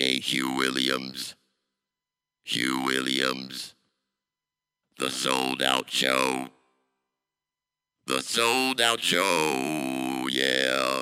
Hugh 0.00 0.56
Williams. 0.56 1.34
Hugh 2.44 2.82
Williams. 2.84 3.74
The 4.98 5.10
Souled 5.10 5.62
Out 5.62 5.90
Show. 5.90 6.48
The 8.06 8.22
Souled 8.22 8.80
Out 8.80 9.00
Show, 9.00 10.26
yeah. 10.30 11.00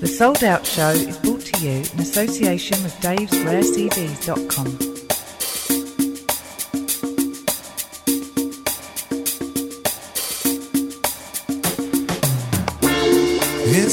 The 0.00 0.06
Souled 0.06 0.44
Out 0.44 0.64
Show 0.64 0.90
is 0.90 1.18
brought 1.18 1.40
to 1.40 1.60
you 1.60 1.70
in 1.70 2.00
association 2.00 2.82
with 2.84 2.98
Dave's 3.00 3.36
Rare 3.40 3.62
CDs.com. 3.62 4.87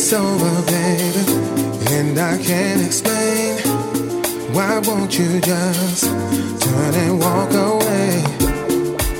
It's 0.08 0.14
over, 0.14 0.62
baby, 0.68 1.95
and 1.95 2.20
I 2.20 2.38
can't 2.38 2.86
explain. 2.86 3.58
Why 4.53 4.78
won't 4.86 5.18
you 5.18 5.41
just 5.41 6.03
turn 6.03 6.93
and 6.93 7.20
walk 7.20 7.49
away? 7.49 8.24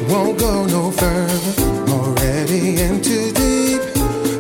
Won't 0.08 0.38
go 0.38 0.68
no 0.68 0.92
further, 0.92 1.92
already 1.92 2.80
in 2.80 3.02
too 3.02 3.32
deep. 3.32 3.82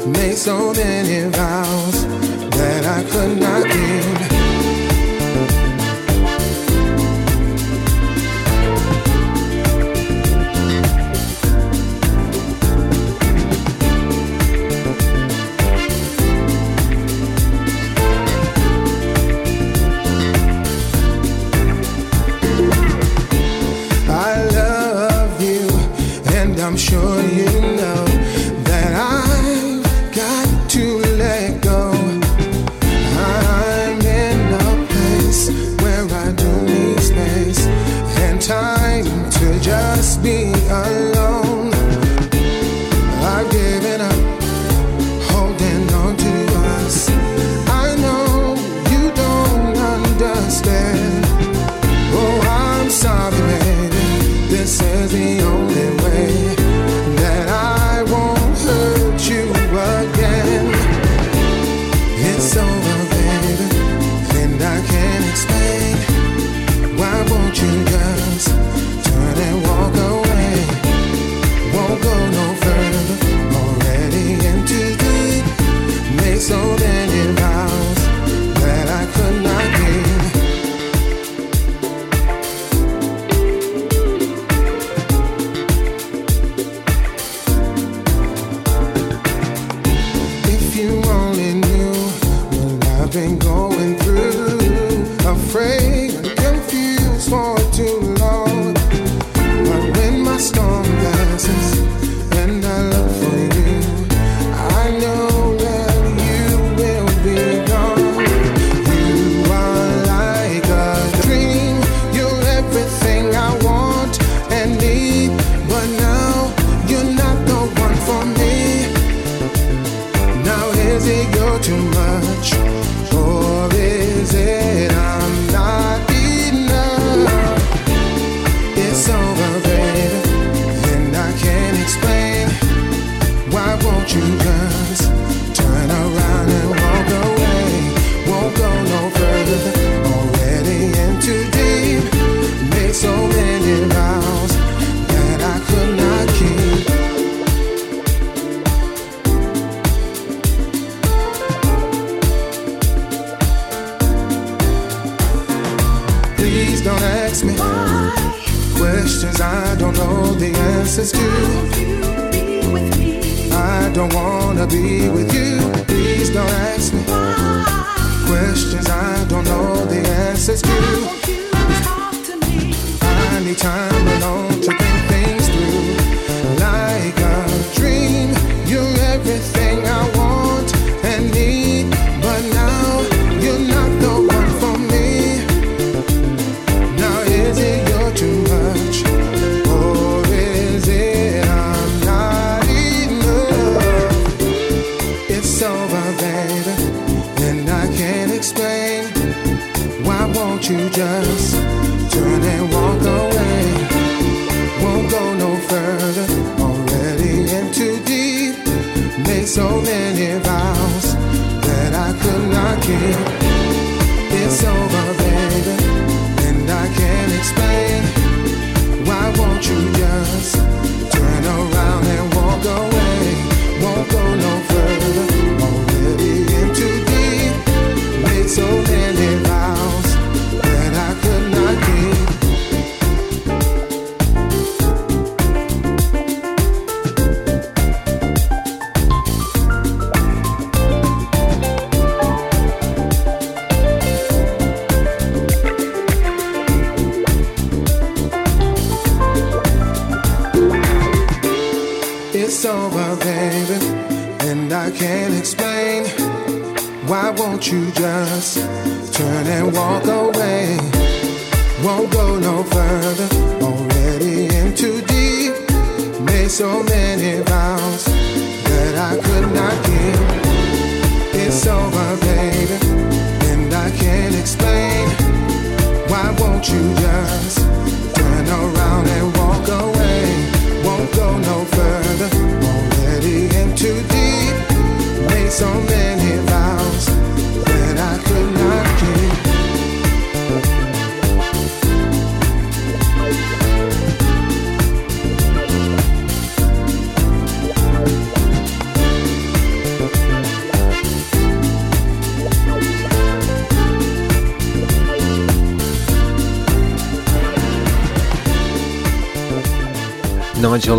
Made 0.06 0.38
so 0.38 0.72
many 0.72 1.32
vows 1.32 2.06
that 2.52 2.86
I 2.86 3.04
could 3.10 3.39
not 3.39 3.64
keep. 3.64 4.35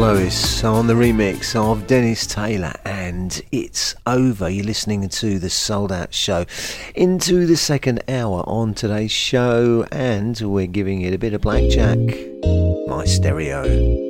Lowis 0.06 0.62
on 0.62 0.86
the 0.86 0.94
remix 0.94 1.56
of 1.56 1.88
Dennis 1.88 2.28
Taylor 2.28 2.72
and 2.84 3.42
It's 3.50 3.96
Over. 4.06 4.48
You're 4.48 4.64
listening 4.64 5.08
to 5.08 5.40
the 5.40 5.50
Souled 5.50 5.90
Out 5.90 6.14
Show. 6.14 6.46
Into 6.94 7.44
the 7.44 7.56
second 7.56 8.04
hour 8.08 8.44
on 8.46 8.72
today's 8.74 9.10
show, 9.10 9.84
and 9.90 10.40
we're 10.40 10.68
giving 10.68 11.02
it 11.02 11.12
a 11.12 11.18
bit 11.18 11.34
of 11.34 11.40
blackjack. 11.40 11.98
My 12.86 13.04
stereo. 13.04 14.05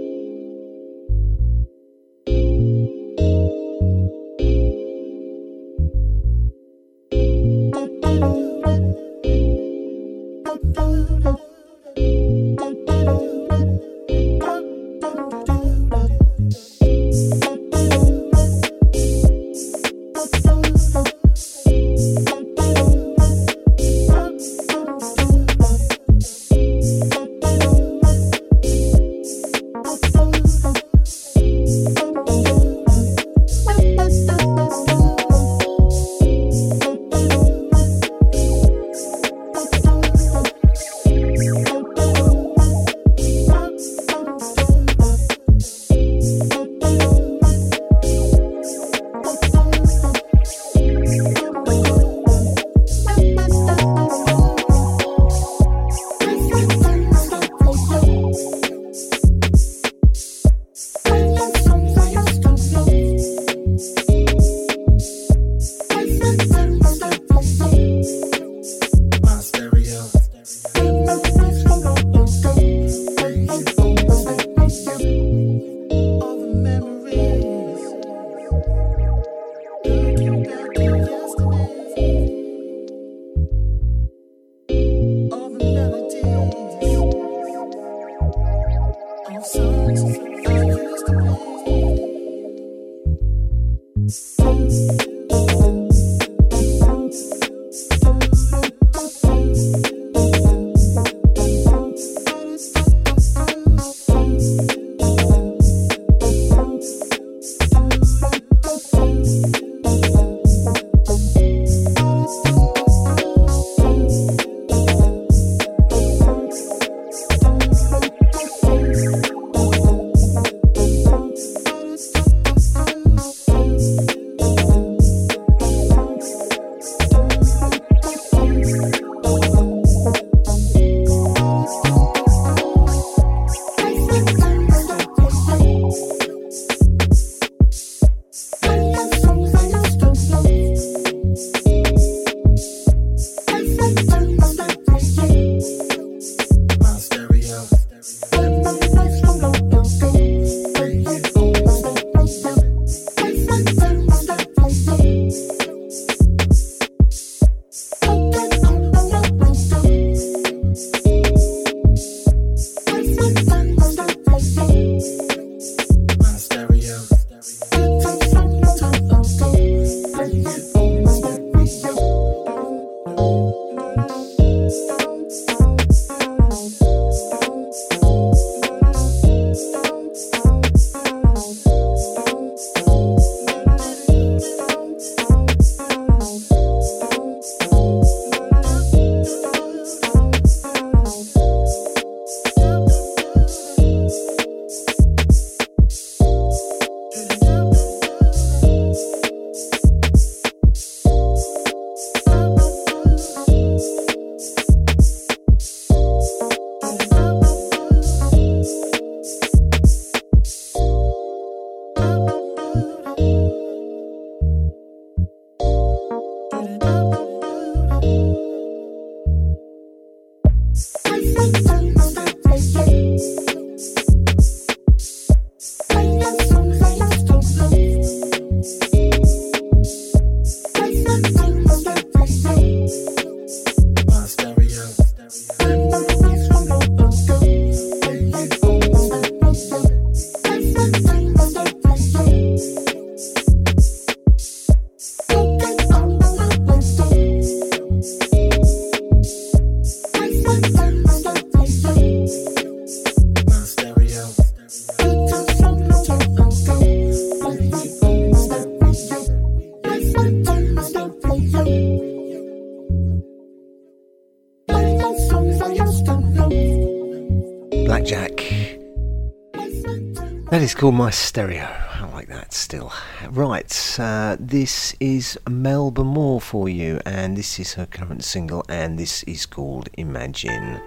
My 270.93 271.11
Stereo. 271.11 271.65
I 271.65 272.09
like 272.13 272.29
that 272.29 272.53
still. 272.53 272.93
Right, 273.31 273.97
uh, 273.99 274.37
this 274.39 274.95
is 275.01 275.37
Melba 275.49 276.05
Moore 276.05 276.41
for 276.41 276.69
you, 276.69 277.01
and 277.05 277.37
this 277.37 277.59
is 277.59 277.75
her 277.75 277.87
current 277.87 278.23
single, 278.23 278.65
and 278.69 278.97
this 278.97 279.25
is 279.25 279.47
called 279.47 279.89
Imagine. 279.99 280.81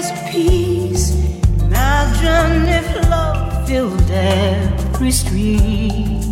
Place 0.00 0.32
peace. 0.32 1.14
Imagine 1.62 2.66
if 2.68 3.10
love 3.10 3.66
filled 3.66 4.10
every 4.10 5.10
street. 5.10 6.22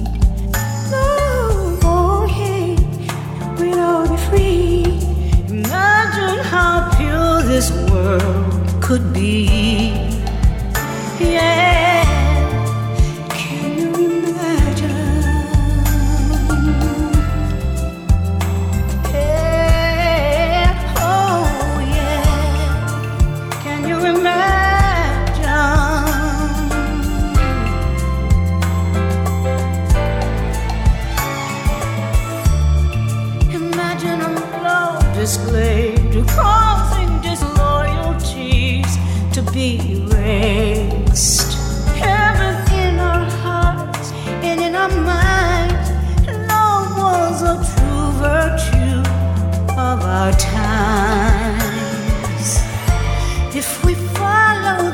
Oh, 0.92 1.78
oh, 1.82 2.26
hey, 2.26 2.76
we'd 3.60 3.78
all 3.78 4.08
be 4.08 4.16
free. 4.28 4.84
Imagine 5.48 6.38
how 6.44 6.90
pure 6.96 7.42
this 7.42 7.70
world 7.90 8.82
could 8.82 9.12
be. 9.12 9.44
Yeah. 11.20 11.57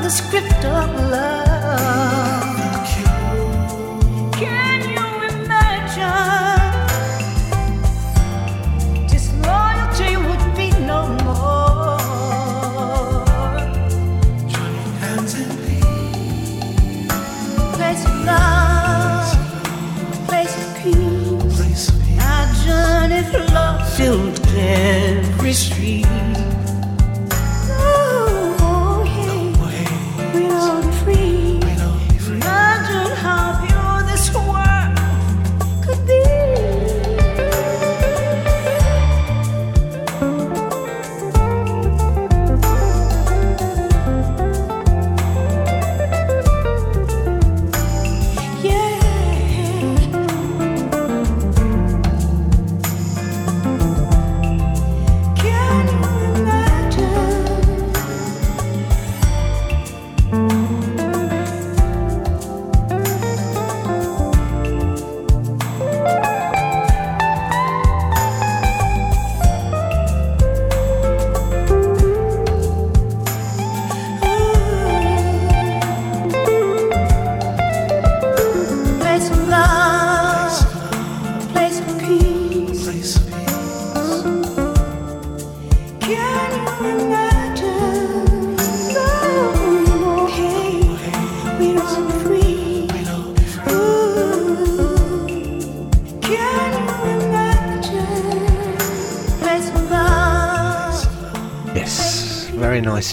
The 0.05 0.11
script 0.11 0.65
of 0.65 0.93
love, 1.09 1.34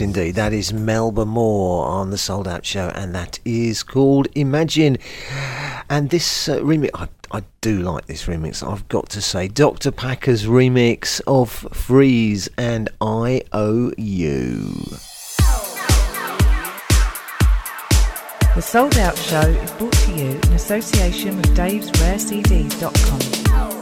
indeed. 0.03 0.35
That 0.35 0.53
is 0.53 0.73
Melba 0.73 1.25
Moore 1.25 1.87
on 1.87 2.11
the 2.11 2.19
Souled 2.19 2.49
Out 2.49 2.67
Show, 2.67 2.91
and 2.95 3.15
that 3.15 3.39
is 3.45 3.83
called 3.83 4.29
Imagine. 4.35 4.99
And 5.89 6.11
this 6.11 6.49
uh, 6.49 6.59
remix, 6.59 6.91
I, 6.95 7.09
I 7.31 7.43
do 7.61 7.79
like 7.79 8.07
this 8.07 8.27
remix, 8.27 8.67
I've 8.67 8.87
got 8.89 9.09
to 9.11 9.23
say. 9.23 9.49
Dr. 9.49 9.91
Packer's 9.91 10.45
remix 10.45 11.21
of 11.27 11.63
Freeez 11.73 12.49
and 12.59 12.91
I. 13.01 13.43
The 18.55 18.61
Souled 18.61 18.99
Out 18.99 19.17
Show 19.17 19.41
is 19.41 19.71
brought 19.73 19.93
to 19.93 20.13
you 20.13 20.31
in 20.33 20.53
association 20.53 21.37
with 21.39 21.57
davesrarecds.com. 21.57 23.19
beautiful, 23.19 23.69
beautiful. 23.71 23.82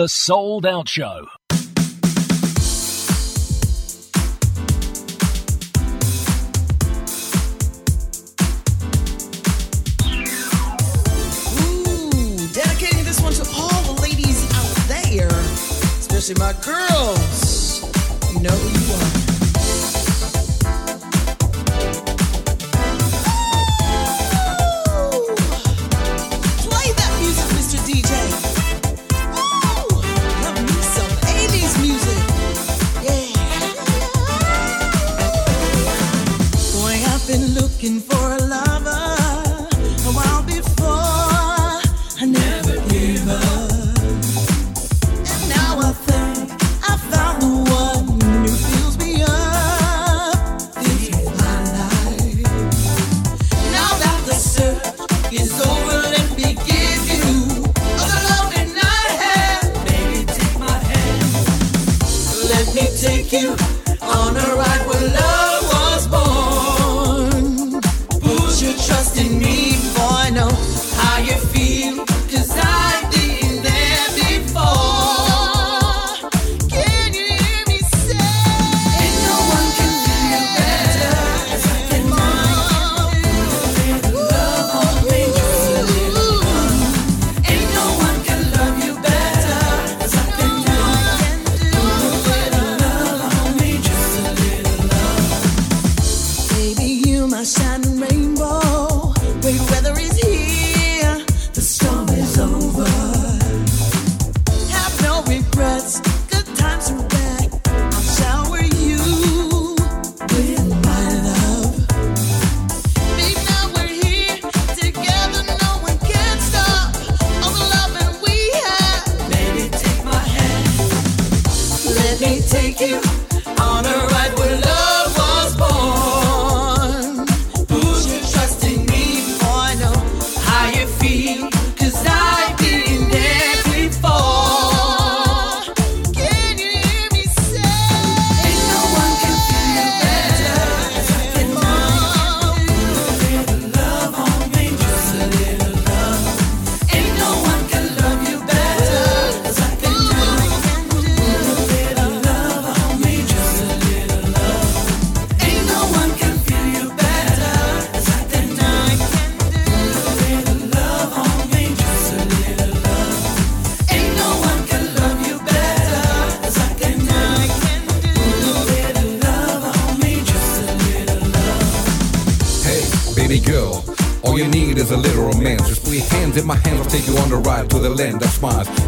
The 0.00 0.08
Souled 0.08 0.64
Out 0.64 0.88
Show. 0.88 1.29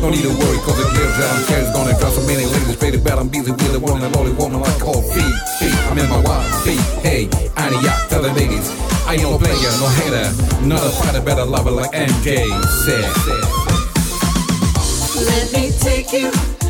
No 0.03 0.11
need 0.11 0.23
to 0.23 0.35
worry, 0.35 0.59
cause 0.67 0.81
it 0.81 0.91
lives 0.99 1.17
down 1.17 1.45
Cash 1.47 1.73
gonna 1.73 1.97
drop 1.97 2.13
so 2.13 2.27
many 2.27 2.45
ladies 2.45 2.75
Pay 2.75 2.91
the 2.91 2.99
bet, 2.99 3.21
I'm 3.21 3.29
busy 3.29 3.53
with 3.53 3.71
the 3.71 3.79
one 3.79 4.03
and 4.03 4.17
only 4.17 4.33
woman 4.33 4.61
I 4.61 4.79
call 4.81 5.01
feet. 5.01 5.35
Feet, 5.63 5.79
I'm 5.87 5.97
in 5.97 6.11
my 6.11 6.19
wild 6.19 6.65
feet. 6.65 6.83
Hey, 7.07 7.27
Ania, 7.55 8.09
tell 8.09 8.21
the 8.21 8.33
ladies, 8.33 8.69
I 9.07 9.15
ain't 9.15 9.23
no 9.23 9.39
player, 9.39 9.55
no 9.79 9.87
hater. 10.03 10.27
Not 10.67 10.83
a 10.83 10.91
fighter, 10.91 11.21
better 11.21 11.45
lover 11.45 11.71
like 11.71 11.93
MJ 11.93 12.51
said. 12.83 13.07
Let 15.23 15.53
me 15.55 15.71
take 15.79 16.13
you 16.13 16.62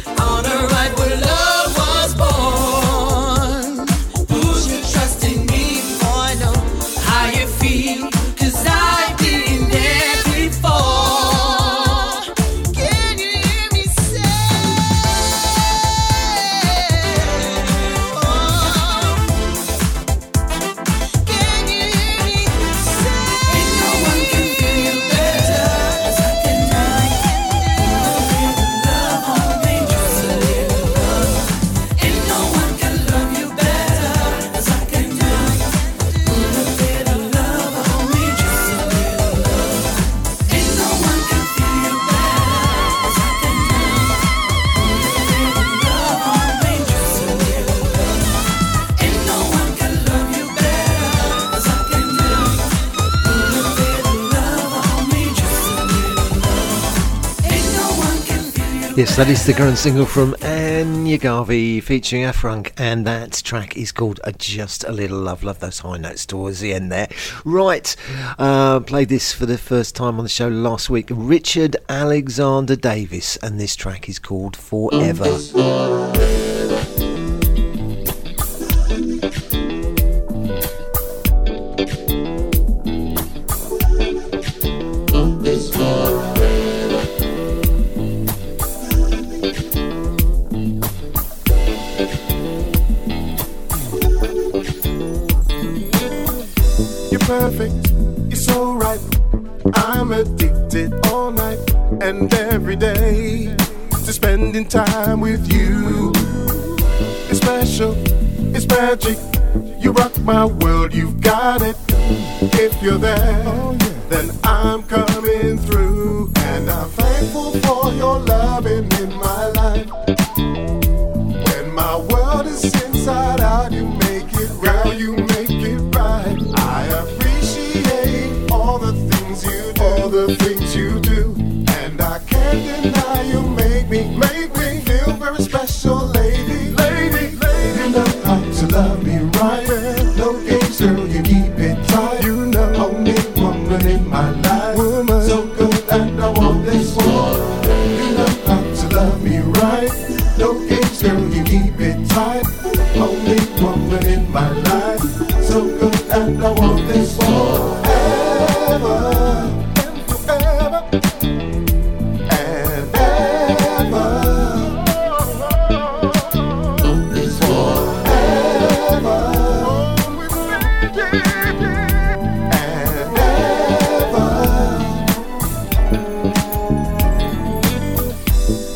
That 59.16 59.28
is 59.28 59.44
the 59.44 59.52
current 59.52 59.76
single 59.76 60.06
from 60.06 60.32
Ania 60.40 61.20
Garvey 61.20 61.80
featuring 61.80 62.22
Afrunk, 62.22 62.72
and 62.78 63.06
that 63.06 63.42
track 63.44 63.76
is 63.76 63.92
called 63.92 64.20
Just 64.38 64.84
a 64.84 64.90
Little 64.90 65.18
Love. 65.18 65.44
Love 65.44 65.60
those 65.60 65.80
high 65.80 65.98
notes 65.98 66.24
towards 66.24 66.60
the 66.60 66.72
end 66.72 66.90
there. 66.90 67.08
Right, 67.44 67.94
uh, 68.38 68.80
played 68.80 69.10
this 69.10 69.34
for 69.34 69.44
the 69.44 69.58
first 69.58 69.94
time 69.94 70.16
on 70.16 70.24
the 70.24 70.30
show 70.30 70.48
last 70.48 70.88
week. 70.88 71.08
Richard 71.10 71.76
Alexander 71.90 72.74
Davis, 72.74 73.36
and 73.36 73.60
this 73.60 73.76
track 73.76 74.08
is 74.08 74.18
called 74.18 74.56
Forever. 74.56 75.26
Mm. 75.26 76.01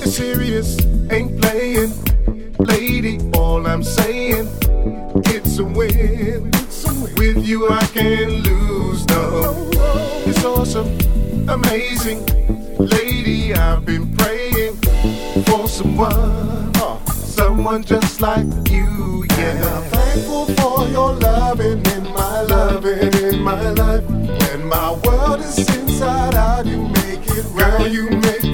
Serious, 0.06 0.78
ain't 1.10 1.40
playing. 1.40 1.92
Lady, 2.58 3.18
all 3.34 3.66
I'm 3.66 3.82
saying, 3.82 4.48
it's 5.26 5.58
a 5.58 5.64
win. 5.64 6.50
With 7.18 7.46
you, 7.46 7.68
I 7.68 7.84
can't 7.86 8.46
lose, 8.46 9.04
no. 9.08 9.68
It's 10.24 10.44
awesome, 10.44 10.96
amazing. 11.48 12.24
Lady, 12.78 13.52
I've 13.54 13.84
been 13.84 14.14
praying 14.16 14.76
for 15.44 15.66
someone, 15.66 16.72
someone 17.08 17.82
just 17.82 18.20
like 18.20 18.46
you, 18.70 19.26
yeah. 19.36 19.76
I'm 19.76 19.82
thankful 19.90 20.46
for 20.54 20.88
your 20.88 21.14
loving 21.14 21.84
in 21.84 22.04
my 22.12 22.42
loving 22.42 23.12
in 23.24 23.42
my 23.42 23.70
life. 23.70 24.04
When 24.04 24.66
my 24.66 24.92
world 25.04 25.40
is 25.40 25.58
inside 25.76 26.34
out, 26.34 26.64
you 26.64 26.78
make 26.78 27.26
it 27.26 27.44
right. 27.52 27.78
Girl, 27.78 27.88
you 27.88 28.10
make 28.10 28.45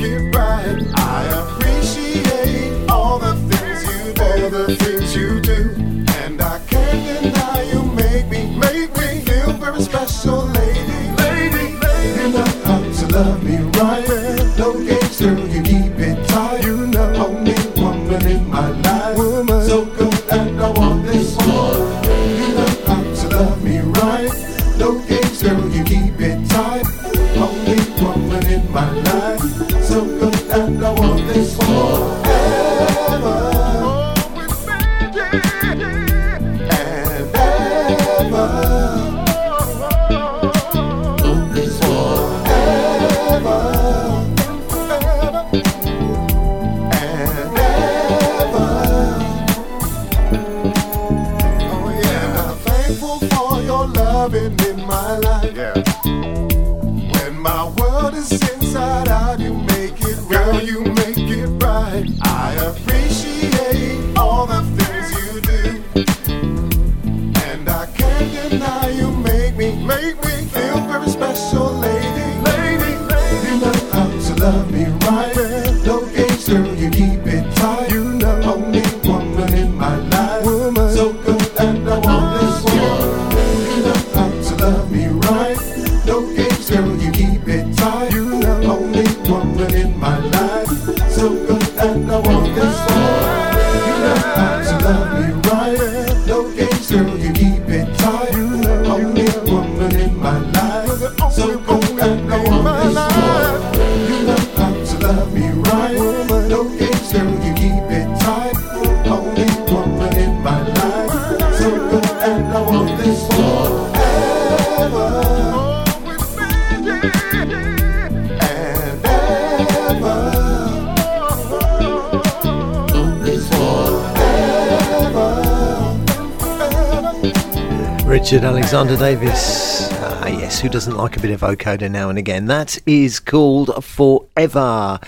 Alexander 128.74 129.04
Davis. 129.04 129.88
Ah, 130.00 130.28
yes, 130.28 130.58
who 130.58 130.70
doesn't 130.70 130.96
like 130.96 131.18
a 131.18 131.20
bit 131.20 131.30
of 131.30 131.42
vocoder 131.42 131.90
now 131.90 132.08
and 132.08 132.18
again? 132.18 132.46
That 132.46 132.78
is 132.86 133.20
called 133.20 133.84
Forever. 133.84 134.98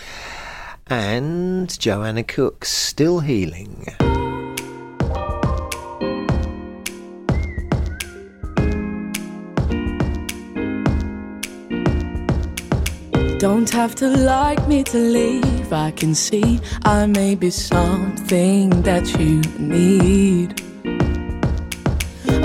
And 0.89 1.79
Joanna 1.79 2.25
Cooke, 2.25 2.67
still 2.67 3.21
healing. 3.21 3.87
Don't 13.39 13.71
have 13.71 13.95
to 13.95 14.09
like 14.09 14.69
me 14.69 14.85
to 14.85 14.99
leave. 14.99 15.73
I 15.73 15.91
can 15.93 16.15
see 16.15 16.61
I 16.85 17.07
may 17.07 17.35
be 17.35 17.49
something 17.49 18.83
that 18.83 19.19
you 19.19 19.41
need. 19.59 20.61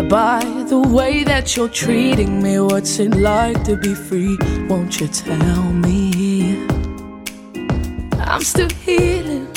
Bye 0.08 0.59
the 0.70 0.80
way 0.80 1.24
that 1.24 1.56
you're 1.56 1.68
treating 1.68 2.44
me. 2.44 2.60
What's 2.60 3.00
it 3.00 3.16
like 3.16 3.64
to 3.64 3.76
be 3.76 3.96
free? 3.96 4.38
Won't 4.68 5.00
you 5.00 5.08
tell 5.08 5.64
me? 5.74 6.64
I'm 8.20 8.44
still 8.44 8.70
healing. 8.70 9.48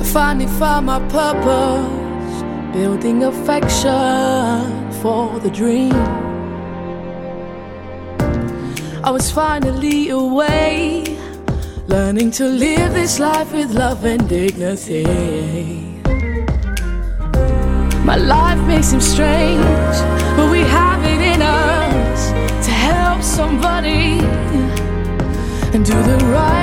I 0.00 0.04
finally 0.12 0.48
found 0.58 0.86
my 0.86 0.98
purpose, 1.08 2.42
building 2.72 3.22
affection 3.22 4.90
for 5.00 5.38
the 5.38 5.50
dream. 5.50 5.92
I 9.04 9.10
was 9.12 9.30
finally 9.30 10.08
awake 10.08 11.11
Learning 11.88 12.30
to 12.30 12.44
live 12.46 12.92
this 12.94 13.18
life 13.18 13.52
with 13.52 13.72
love 13.74 14.04
and 14.04 14.28
dignity. 14.28 15.04
My 18.04 18.16
life 18.16 18.60
may 18.68 18.80
seem 18.82 19.00
strange, 19.00 19.96
but 20.36 20.50
we 20.50 20.60
have 20.60 21.04
it 21.04 21.20
in 21.20 21.42
us 21.42 22.30
to 22.66 22.70
help 22.70 23.20
somebody 23.22 24.20
and 25.74 25.84
do 25.84 26.00
the 26.02 26.18
right. 26.26 26.61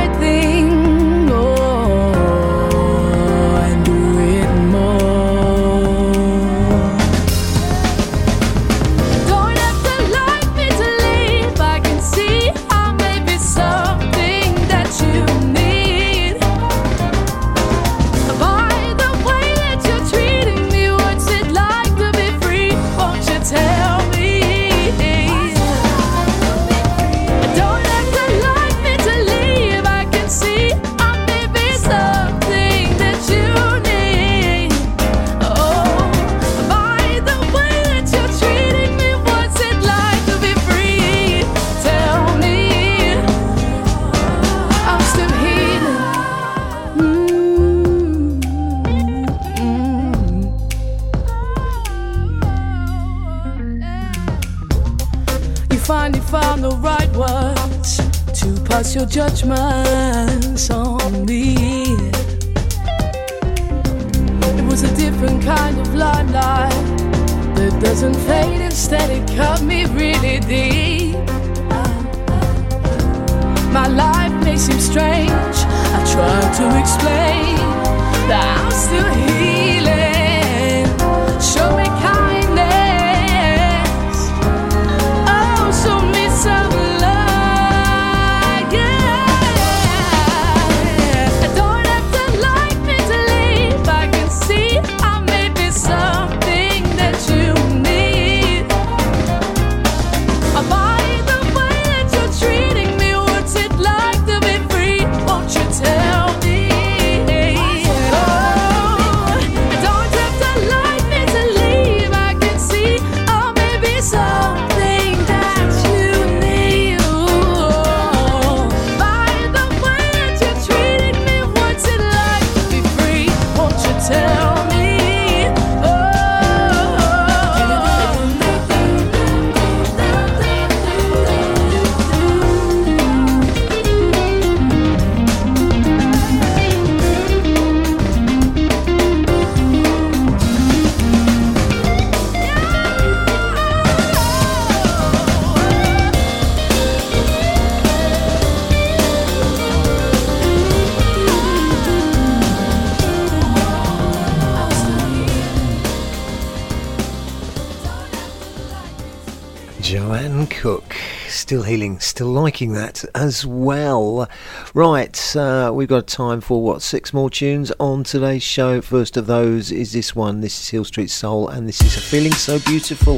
liking 162.25 162.73
that 162.73 163.03
as 163.15 163.45
well. 163.45 164.29
Right, 164.73 165.35
uh, 165.35 165.71
we've 165.73 165.87
got 165.87 166.07
time 166.07 166.41
for 166.41 166.61
what 166.61 166.81
six 166.81 167.13
more 167.13 167.29
tunes 167.29 167.71
on 167.79 168.03
today's 168.03 168.43
show. 168.43 168.81
First 168.81 169.17
of 169.17 169.27
those 169.27 169.71
is 169.71 169.93
this 169.93 170.15
one. 170.15 170.41
This 170.41 170.59
is 170.61 170.69
Hil 170.69 170.85
St 170.85 171.09
Soul, 171.09 171.47
and 171.47 171.67
this 171.67 171.81
is 171.81 171.97
a 171.97 172.01
feeling 172.01 172.33
so 172.33 172.59
beautiful. 172.59 173.17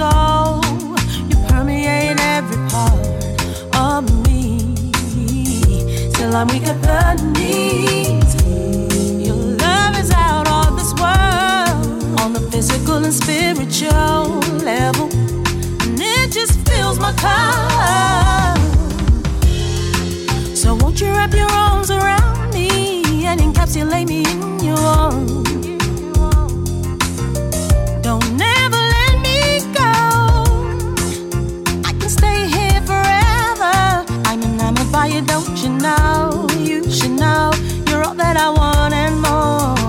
soul. 0.00 0.62
You 1.28 1.36
permeate 1.48 2.18
every 2.36 2.60
part 2.72 3.04
of 3.88 4.02
me. 4.24 4.40
Till 6.14 6.32
I'm 6.34 6.48
weak 6.52 6.66
at 6.72 6.80
the 6.88 7.02
knees. 7.34 8.32
Your 9.26 9.40
love 9.64 9.94
is 10.02 10.10
out 10.28 10.46
of 10.58 10.70
this 10.78 10.92
world, 11.02 12.20
on 12.22 12.32
the 12.32 12.42
physical 12.50 12.98
and 13.06 13.14
spiritual 13.22 14.24
level. 14.70 15.08
And 15.84 16.00
it 16.14 16.32
just 16.32 16.54
fills 16.66 16.98
my 16.98 17.12
cup. 17.24 18.58
So 20.56 20.68
won't 20.80 20.98
you 21.00 21.08
wrap 21.08 21.34
your 21.34 21.52
arms 21.66 21.90
around 21.90 22.54
me 22.54 23.26
and 23.26 23.38
encapsulate 23.40 24.08
me 24.08 24.20
in 24.32 24.64
your 24.64 24.78
arms? 24.78 25.69
know, 35.80 36.46
you 36.58 36.90
should 36.90 37.12
know, 37.12 37.50
you're 37.88 38.02
all 38.02 38.14
that 38.14 38.36
I 38.36 38.50
want 38.50 38.94
and 38.94 39.20
more. 39.20 39.80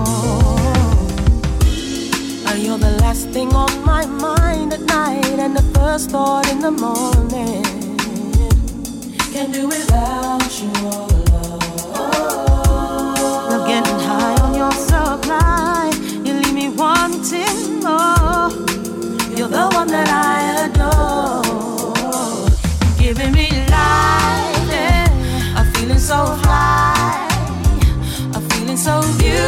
You're 2.72 2.78
the 2.78 2.96
last 3.00 3.28
thing 3.30 3.52
on 3.54 3.84
my 3.84 4.06
mind 4.06 4.72
at 4.72 4.80
night 4.80 5.38
and 5.38 5.54
the 5.54 5.62
first 5.74 6.10
thought 6.10 6.48
in 6.50 6.60
the 6.60 6.70
morning. 6.70 7.64
Can't 9.32 9.52
do 9.52 9.66
without 9.68 10.62
you. 10.62 11.11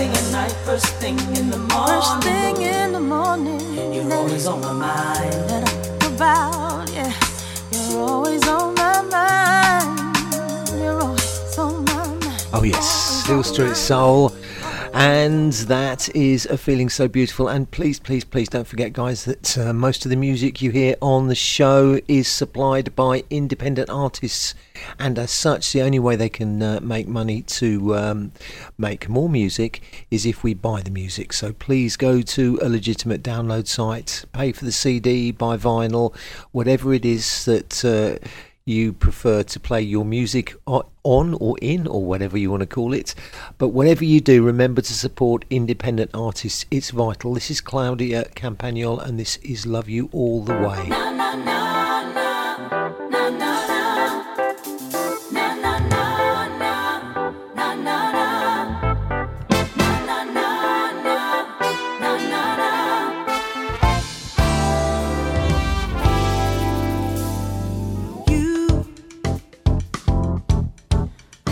thing 0.00 0.16
at 0.16 0.32
night, 0.32 0.52
first 0.64 0.86
thing 0.94 1.18
in 1.36 1.50
the 1.50 1.58
morning. 1.58 1.94
First 1.94 2.22
thing 2.22 2.56
in 2.62 2.92
the 2.92 3.00
morning. 3.00 3.60
You're 3.92 4.12
always 4.14 4.46
on 4.46 4.60
my 4.62 4.72
mind. 4.72 5.50
That 5.50 5.62
I 5.62 5.72
think 5.82 6.14
about, 6.14 6.88
yeah. 6.90 7.12
You're 7.70 8.08
always 8.08 8.48
on 8.48 8.74
my 8.82 9.02
mind. 9.16 10.80
You're 10.80 11.00
always 11.02 11.58
on 11.58 11.84
my 11.84 12.06
mind. 12.24 12.46
Oh 12.54 12.62
yes, 12.64 13.26
Hil 13.26 13.42
St 13.42 13.76
Soul. 13.76 14.32
And 15.00 15.54
that 15.54 16.14
is 16.14 16.44
a 16.44 16.58
feeling 16.58 16.90
so 16.90 17.08
beautiful. 17.08 17.48
And 17.48 17.70
please, 17.70 17.98
please, 17.98 18.22
please 18.22 18.50
don't 18.50 18.66
forget, 18.66 18.92
guys, 18.92 19.24
that 19.24 19.56
uh, 19.56 19.72
most 19.72 20.04
of 20.04 20.10
the 20.10 20.16
music 20.16 20.60
you 20.60 20.72
hear 20.72 20.94
on 21.00 21.28
the 21.28 21.34
show 21.34 21.98
is 22.06 22.28
supplied 22.28 22.94
by 22.94 23.24
independent 23.30 23.88
artists. 23.88 24.54
And 24.98 25.18
as 25.18 25.30
such, 25.30 25.72
the 25.72 25.80
only 25.80 25.98
way 25.98 26.16
they 26.16 26.28
can 26.28 26.62
uh, 26.62 26.80
make 26.82 27.08
money 27.08 27.40
to 27.40 27.96
um, 27.96 28.32
make 28.76 29.08
more 29.08 29.30
music 29.30 30.06
is 30.10 30.26
if 30.26 30.44
we 30.44 30.52
buy 30.52 30.82
the 30.82 30.90
music. 30.90 31.32
So 31.32 31.54
please 31.54 31.96
go 31.96 32.20
to 32.20 32.58
a 32.60 32.68
legitimate 32.68 33.22
download 33.22 33.68
site, 33.68 34.26
pay 34.34 34.52
for 34.52 34.66
the 34.66 34.72
CD, 34.72 35.32
buy 35.32 35.56
vinyl, 35.56 36.14
whatever 36.52 36.92
it 36.92 37.06
is 37.06 37.46
that. 37.46 37.82
Uh, 37.82 38.26
you 38.70 38.92
prefer 38.92 39.42
to 39.42 39.60
play 39.60 39.82
your 39.82 40.04
music 40.04 40.54
on 40.66 41.34
or 41.34 41.56
in 41.60 41.86
or 41.86 42.04
whatever 42.04 42.38
you 42.38 42.50
want 42.50 42.60
to 42.60 42.66
call 42.66 42.92
it. 42.92 43.14
But 43.58 43.68
whatever 43.68 44.04
you 44.04 44.20
do, 44.20 44.42
remember 44.42 44.80
to 44.80 44.92
support 44.94 45.44
independent 45.50 46.10
artists. 46.14 46.64
It's 46.70 46.90
vital. 46.90 47.34
This 47.34 47.50
is 47.50 47.60
Claudia 47.60 48.26
Campagnol 48.36 49.02
and 49.04 49.18
this 49.18 49.36
is 49.38 49.66
Love 49.66 49.88
You 49.88 50.08
All 50.12 50.42
the 50.42 50.54
Way. 50.54 50.86
You, 50.86 51.89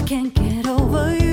can't 0.08 0.32
get 0.32 0.66
over 0.66 1.16
you. 1.16 1.27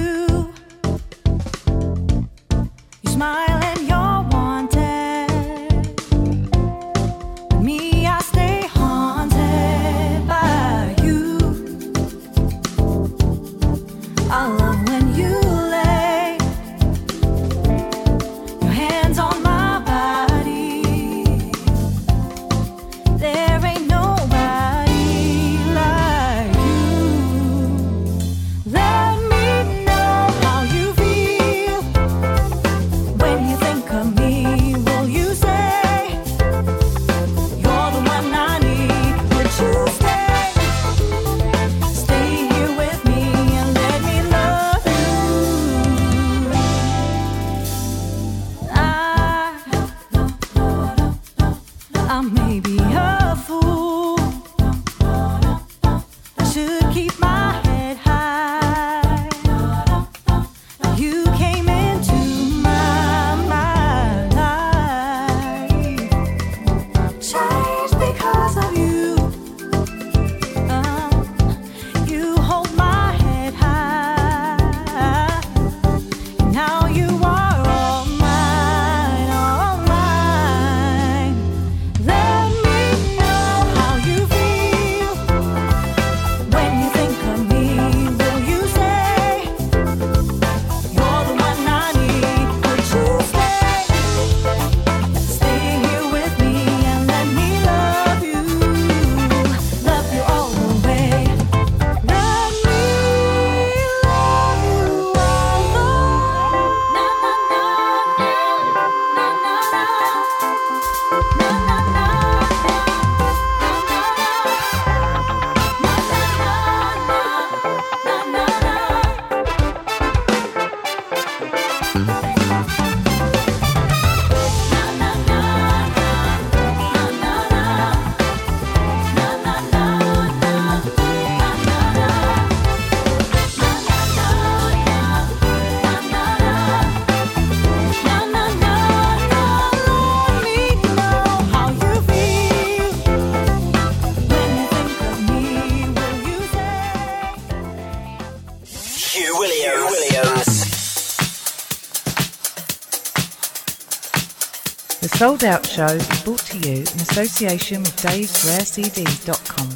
Souled 155.26 155.44
Out 155.44 155.66
Show 155.66 155.86
is 155.88 156.24
brought 156.24 156.38
to 156.38 156.60
you 156.60 156.82
in 156.82 157.02
association 157.02 157.82
with 157.82 157.96
Dave'sRareCDs.com. 157.96 159.75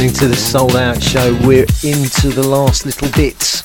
listening 0.00 0.18
to 0.18 0.28
the 0.28 0.36
souled 0.36 0.76
out 0.76 1.02
show. 1.02 1.38
We're 1.44 1.66
into 1.84 2.30
the 2.30 2.46
last 2.46 2.86
little 2.86 3.10
bits 3.10 3.62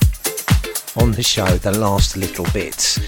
on 0.96 1.12
the 1.12 1.22
show, 1.22 1.46
the 1.46 1.76
last 1.76 2.16
little 2.16 2.46
bits. 2.52 2.98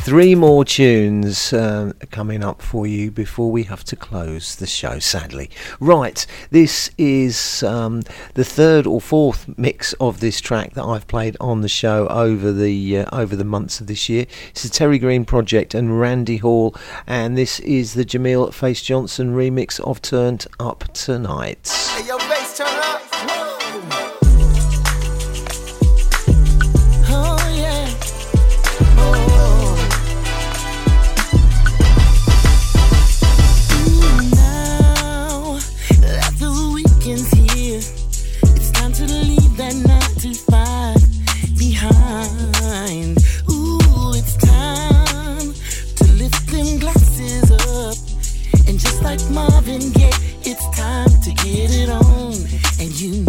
Three 0.00 0.34
more 0.34 0.64
tunes 0.64 1.52
uh, 1.52 1.92
coming 2.10 2.42
up 2.42 2.62
for 2.62 2.86
you 2.86 3.10
before 3.10 3.50
we 3.50 3.64
have 3.64 3.84
to 3.84 3.96
close 3.96 4.56
the 4.56 4.66
show, 4.66 4.98
sadly. 4.98 5.50
Right, 5.80 6.26
this 6.50 6.90
is 6.96 7.62
um, 7.62 8.02
the 8.34 8.44
third 8.44 8.86
or 8.86 9.00
fourth 9.00 9.48
mix 9.58 9.92
of 9.94 10.20
this 10.20 10.40
track 10.40 10.74
that 10.74 10.84
I've 10.84 11.06
played 11.06 11.36
on 11.40 11.60
the 11.60 11.68
show 11.68 12.06
over 12.08 12.52
the 12.52 12.98
uh, 12.98 13.06
over 13.12 13.36
the 13.36 13.44
months 13.44 13.80
of 13.80 13.86
this 13.86 14.08
year. 14.08 14.26
It's 14.50 14.62
the 14.62 14.68
Terri 14.68 15.00
Green 15.00 15.24
Project 15.24 15.74
and 15.74 16.00
Randy 16.00 16.38
Hall, 16.38 16.74
and 17.06 17.36
this 17.36 17.60
is 17.60 17.94
the 17.94 18.04
Jamil 18.04 18.52
Face 18.52 18.82
Johnson 18.82 19.34
remix 19.34 19.80
of 19.80 20.00
Turn't 20.02 20.46
Up 20.60 20.84
Tonight. 20.92 21.68
Hey, 21.96 22.06
your 22.06 22.20
face 22.20 22.56
turn 22.56 22.66
up. 22.68 23.07
It's 50.50 50.66
time 50.70 51.10
to 51.10 51.30
get 51.44 51.70
it 51.70 51.90
on, 51.90 52.32
and 52.80 52.98
you 52.98 53.27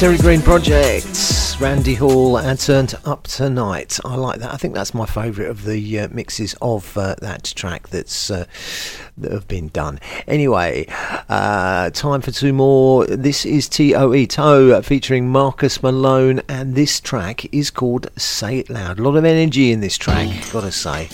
Terri 0.00 0.18
Green 0.18 0.40
Project, 0.40 1.60
Randy 1.60 1.94
Hall, 1.94 2.38
and 2.38 2.58
Turn't 2.58 2.94
Up 3.06 3.24
Tonight. 3.24 3.98
I 4.02 4.14
like 4.14 4.40
that. 4.40 4.50
I 4.50 4.56
think 4.56 4.72
that's 4.72 4.94
my 4.94 5.04
favourite 5.04 5.50
of 5.50 5.66
the 5.66 5.98
uh, 5.98 6.08
mixes 6.10 6.54
of 6.62 6.96
uh, 6.96 7.16
that 7.20 7.44
track 7.54 7.90
that's 7.90 8.30
uh, 8.30 8.46
that 9.18 9.30
have 9.30 9.46
been 9.46 9.68
done. 9.68 10.00
Anyway, 10.26 10.86
uh, 11.28 11.90
time 11.90 12.22
for 12.22 12.30
two 12.30 12.54
more. 12.54 13.04
This 13.08 13.44
is 13.44 13.68
TOE 13.68 14.24
Toe 14.24 14.80
featuring 14.80 15.28
Marcus 15.28 15.82
Malone, 15.82 16.40
and 16.48 16.74
this 16.74 16.98
track 16.98 17.52
is 17.54 17.70
called 17.70 18.08
Say 18.16 18.60
It 18.60 18.70
Loud. 18.70 19.00
A 19.00 19.02
lot 19.02 19.16
of 19.16 19.26
energy 19.26 19.70
in 19.70 19.80
this 19.80 19.98
track, 19.98 20.28
gotta 20.50 20.72
say. 20.72 21.10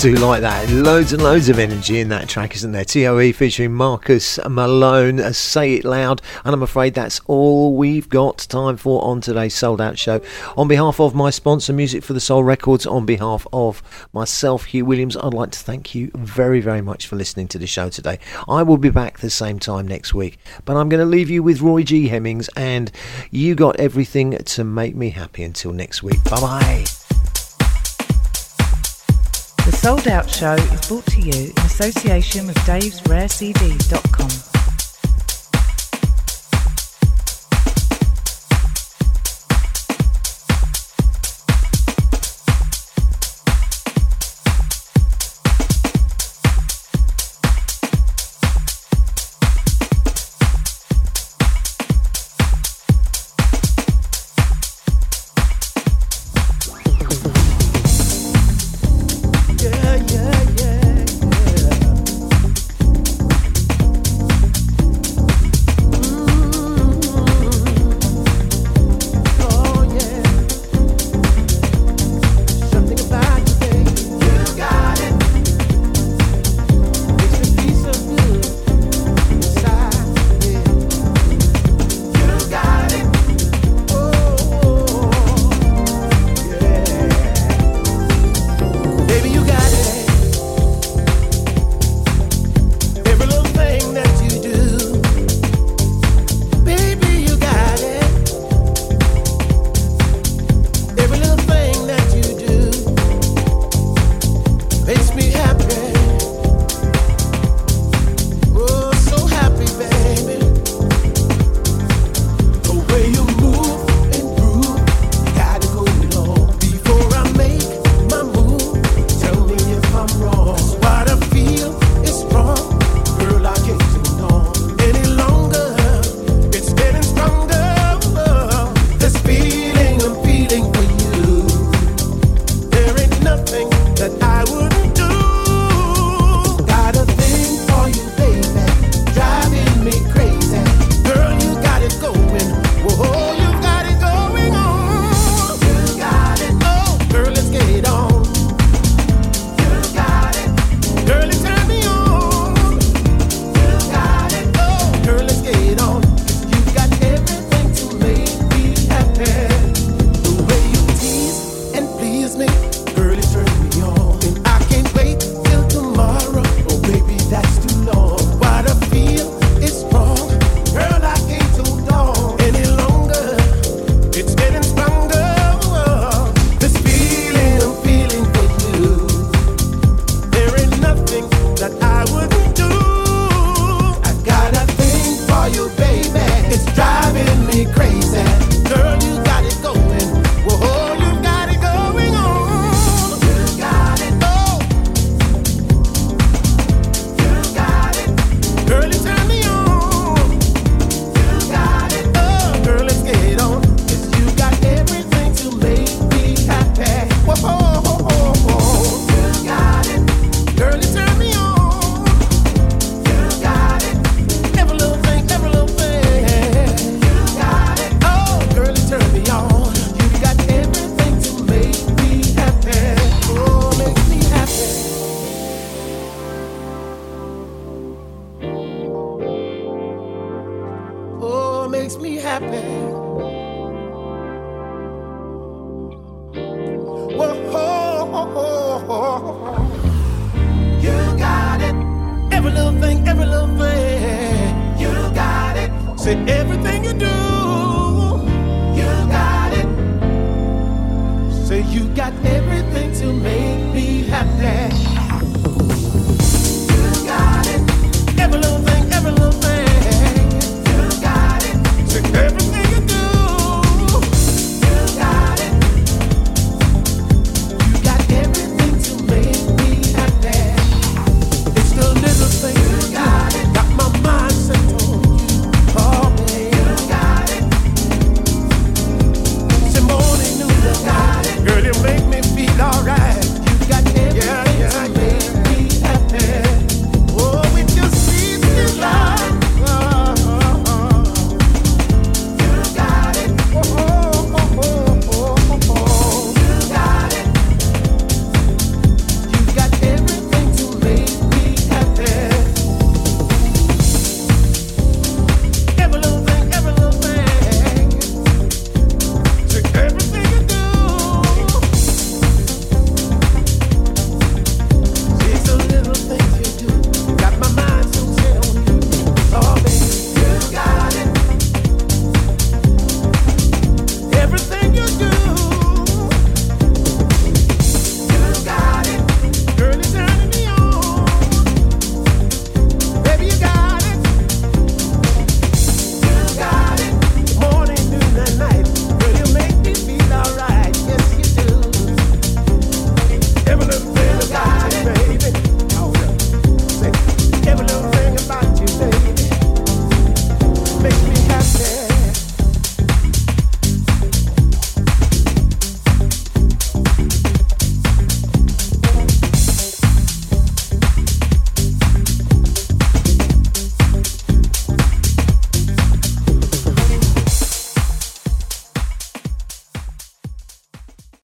Do 0.00 0.14
like 0.14 0.42
that. 0.42 0.70
Loads 0.70 1.12
and 1.12 1.20
loads 1.20 1.48
of 1.48 1.58
energy 1.58 1.98
in 1.98 2.08
that 2.10 2.28
track, 2.28 2.54
isn't 2.54 2.70
there? 2.70 2.84
TOE 2.84 3.32
featuring 3.32 3.74
Marcus 3.74 4.38
Malone, 4.48 5.18
uh, 5.18 5.32
Say 5.32 5.74
It 5.74 5.84
Loud. 5.84 6.22
And 6.44 6.54
I'm 6.54 6.62
afraid 6.62 6.94
that's 6.94 7.20
all 7.26 7.76
we've 7.76 8.08
got 8.08 8.38
time 8.38 8.76
for 8.76 9.02
on 9.02 9.20
today's 9.20 9.56
souled 9.56 9.80
out 9.80 9.98
show. 9.98 10.20
On 10.56 10.68
behalf 10.68 11.00
of 11.00 11.16
my 11.16 11.30
sponsor, 11.30 11.72
Music 11.72 12.04
for 12.04 12.12
the 12.12 12.20
Soul 12.20 12.44
Records, 12.44 12.86
on 12.86 13.06
behalf 13.06 13.44
of 13.52 13.82
myself, 14.12 14.66
Hugh 14.66 14.84
Williams, 14.84 15.16
I'd 15.16 15.34
like 15.34 15.50
to 15.50 15.58
thank 15.58 15.96
you 15.96 16.12
very, 16.14 16.60
very 16.60 16.80
much 16.80 17.08
for 17.08 17.16
listening 17.16 17.48
to 17.48 17.58
the 17.58 17.66
show 17.66 17.88
today. 17.88 18.20
I 18.48 18.62
will 18.62 18.78
be 18.78 18.90
back 18.90 19.18
the 19.18 19.30
same 19.30 19.58
time 19.58 19.88
next 19.88 20.14
week, 20.14 20.38
but 20.64 20.76
I'm 20.76 20.88
going 20.88 21.00
to 21.00 21.06
leave 21.06 21.28
you 21.28 21.42
with 21.42 21.60
Roy 21.60 21.82
G. 21.82 22.06
Hemmings 22.06 22.48
and 22.54 22.92
You 23.32 23.56
Got 23.56 23.80
Everything 23.80 24.38
to 24.38 24.62
Make 24.62 24.94
Me 24.94 25.10
Happy 25.10 25.42
until 25.42 25.72
next 25.72 26.04
week. 26.04 26.22
Bye 26.22 26.40
bye. 26.40 26.97
The 29.68 29.76
Souled 29.76 30.08
Out 30.08 30.30
Show 30.30 30.54
is 30.54 30.88
brought 30.88 31.04
to 31.08 31.20
you 31.20 31.50
in 31.50 31.58
association 31.58 32.46
with 32.46 32.56
davesrarecds.com. 32.60 34.47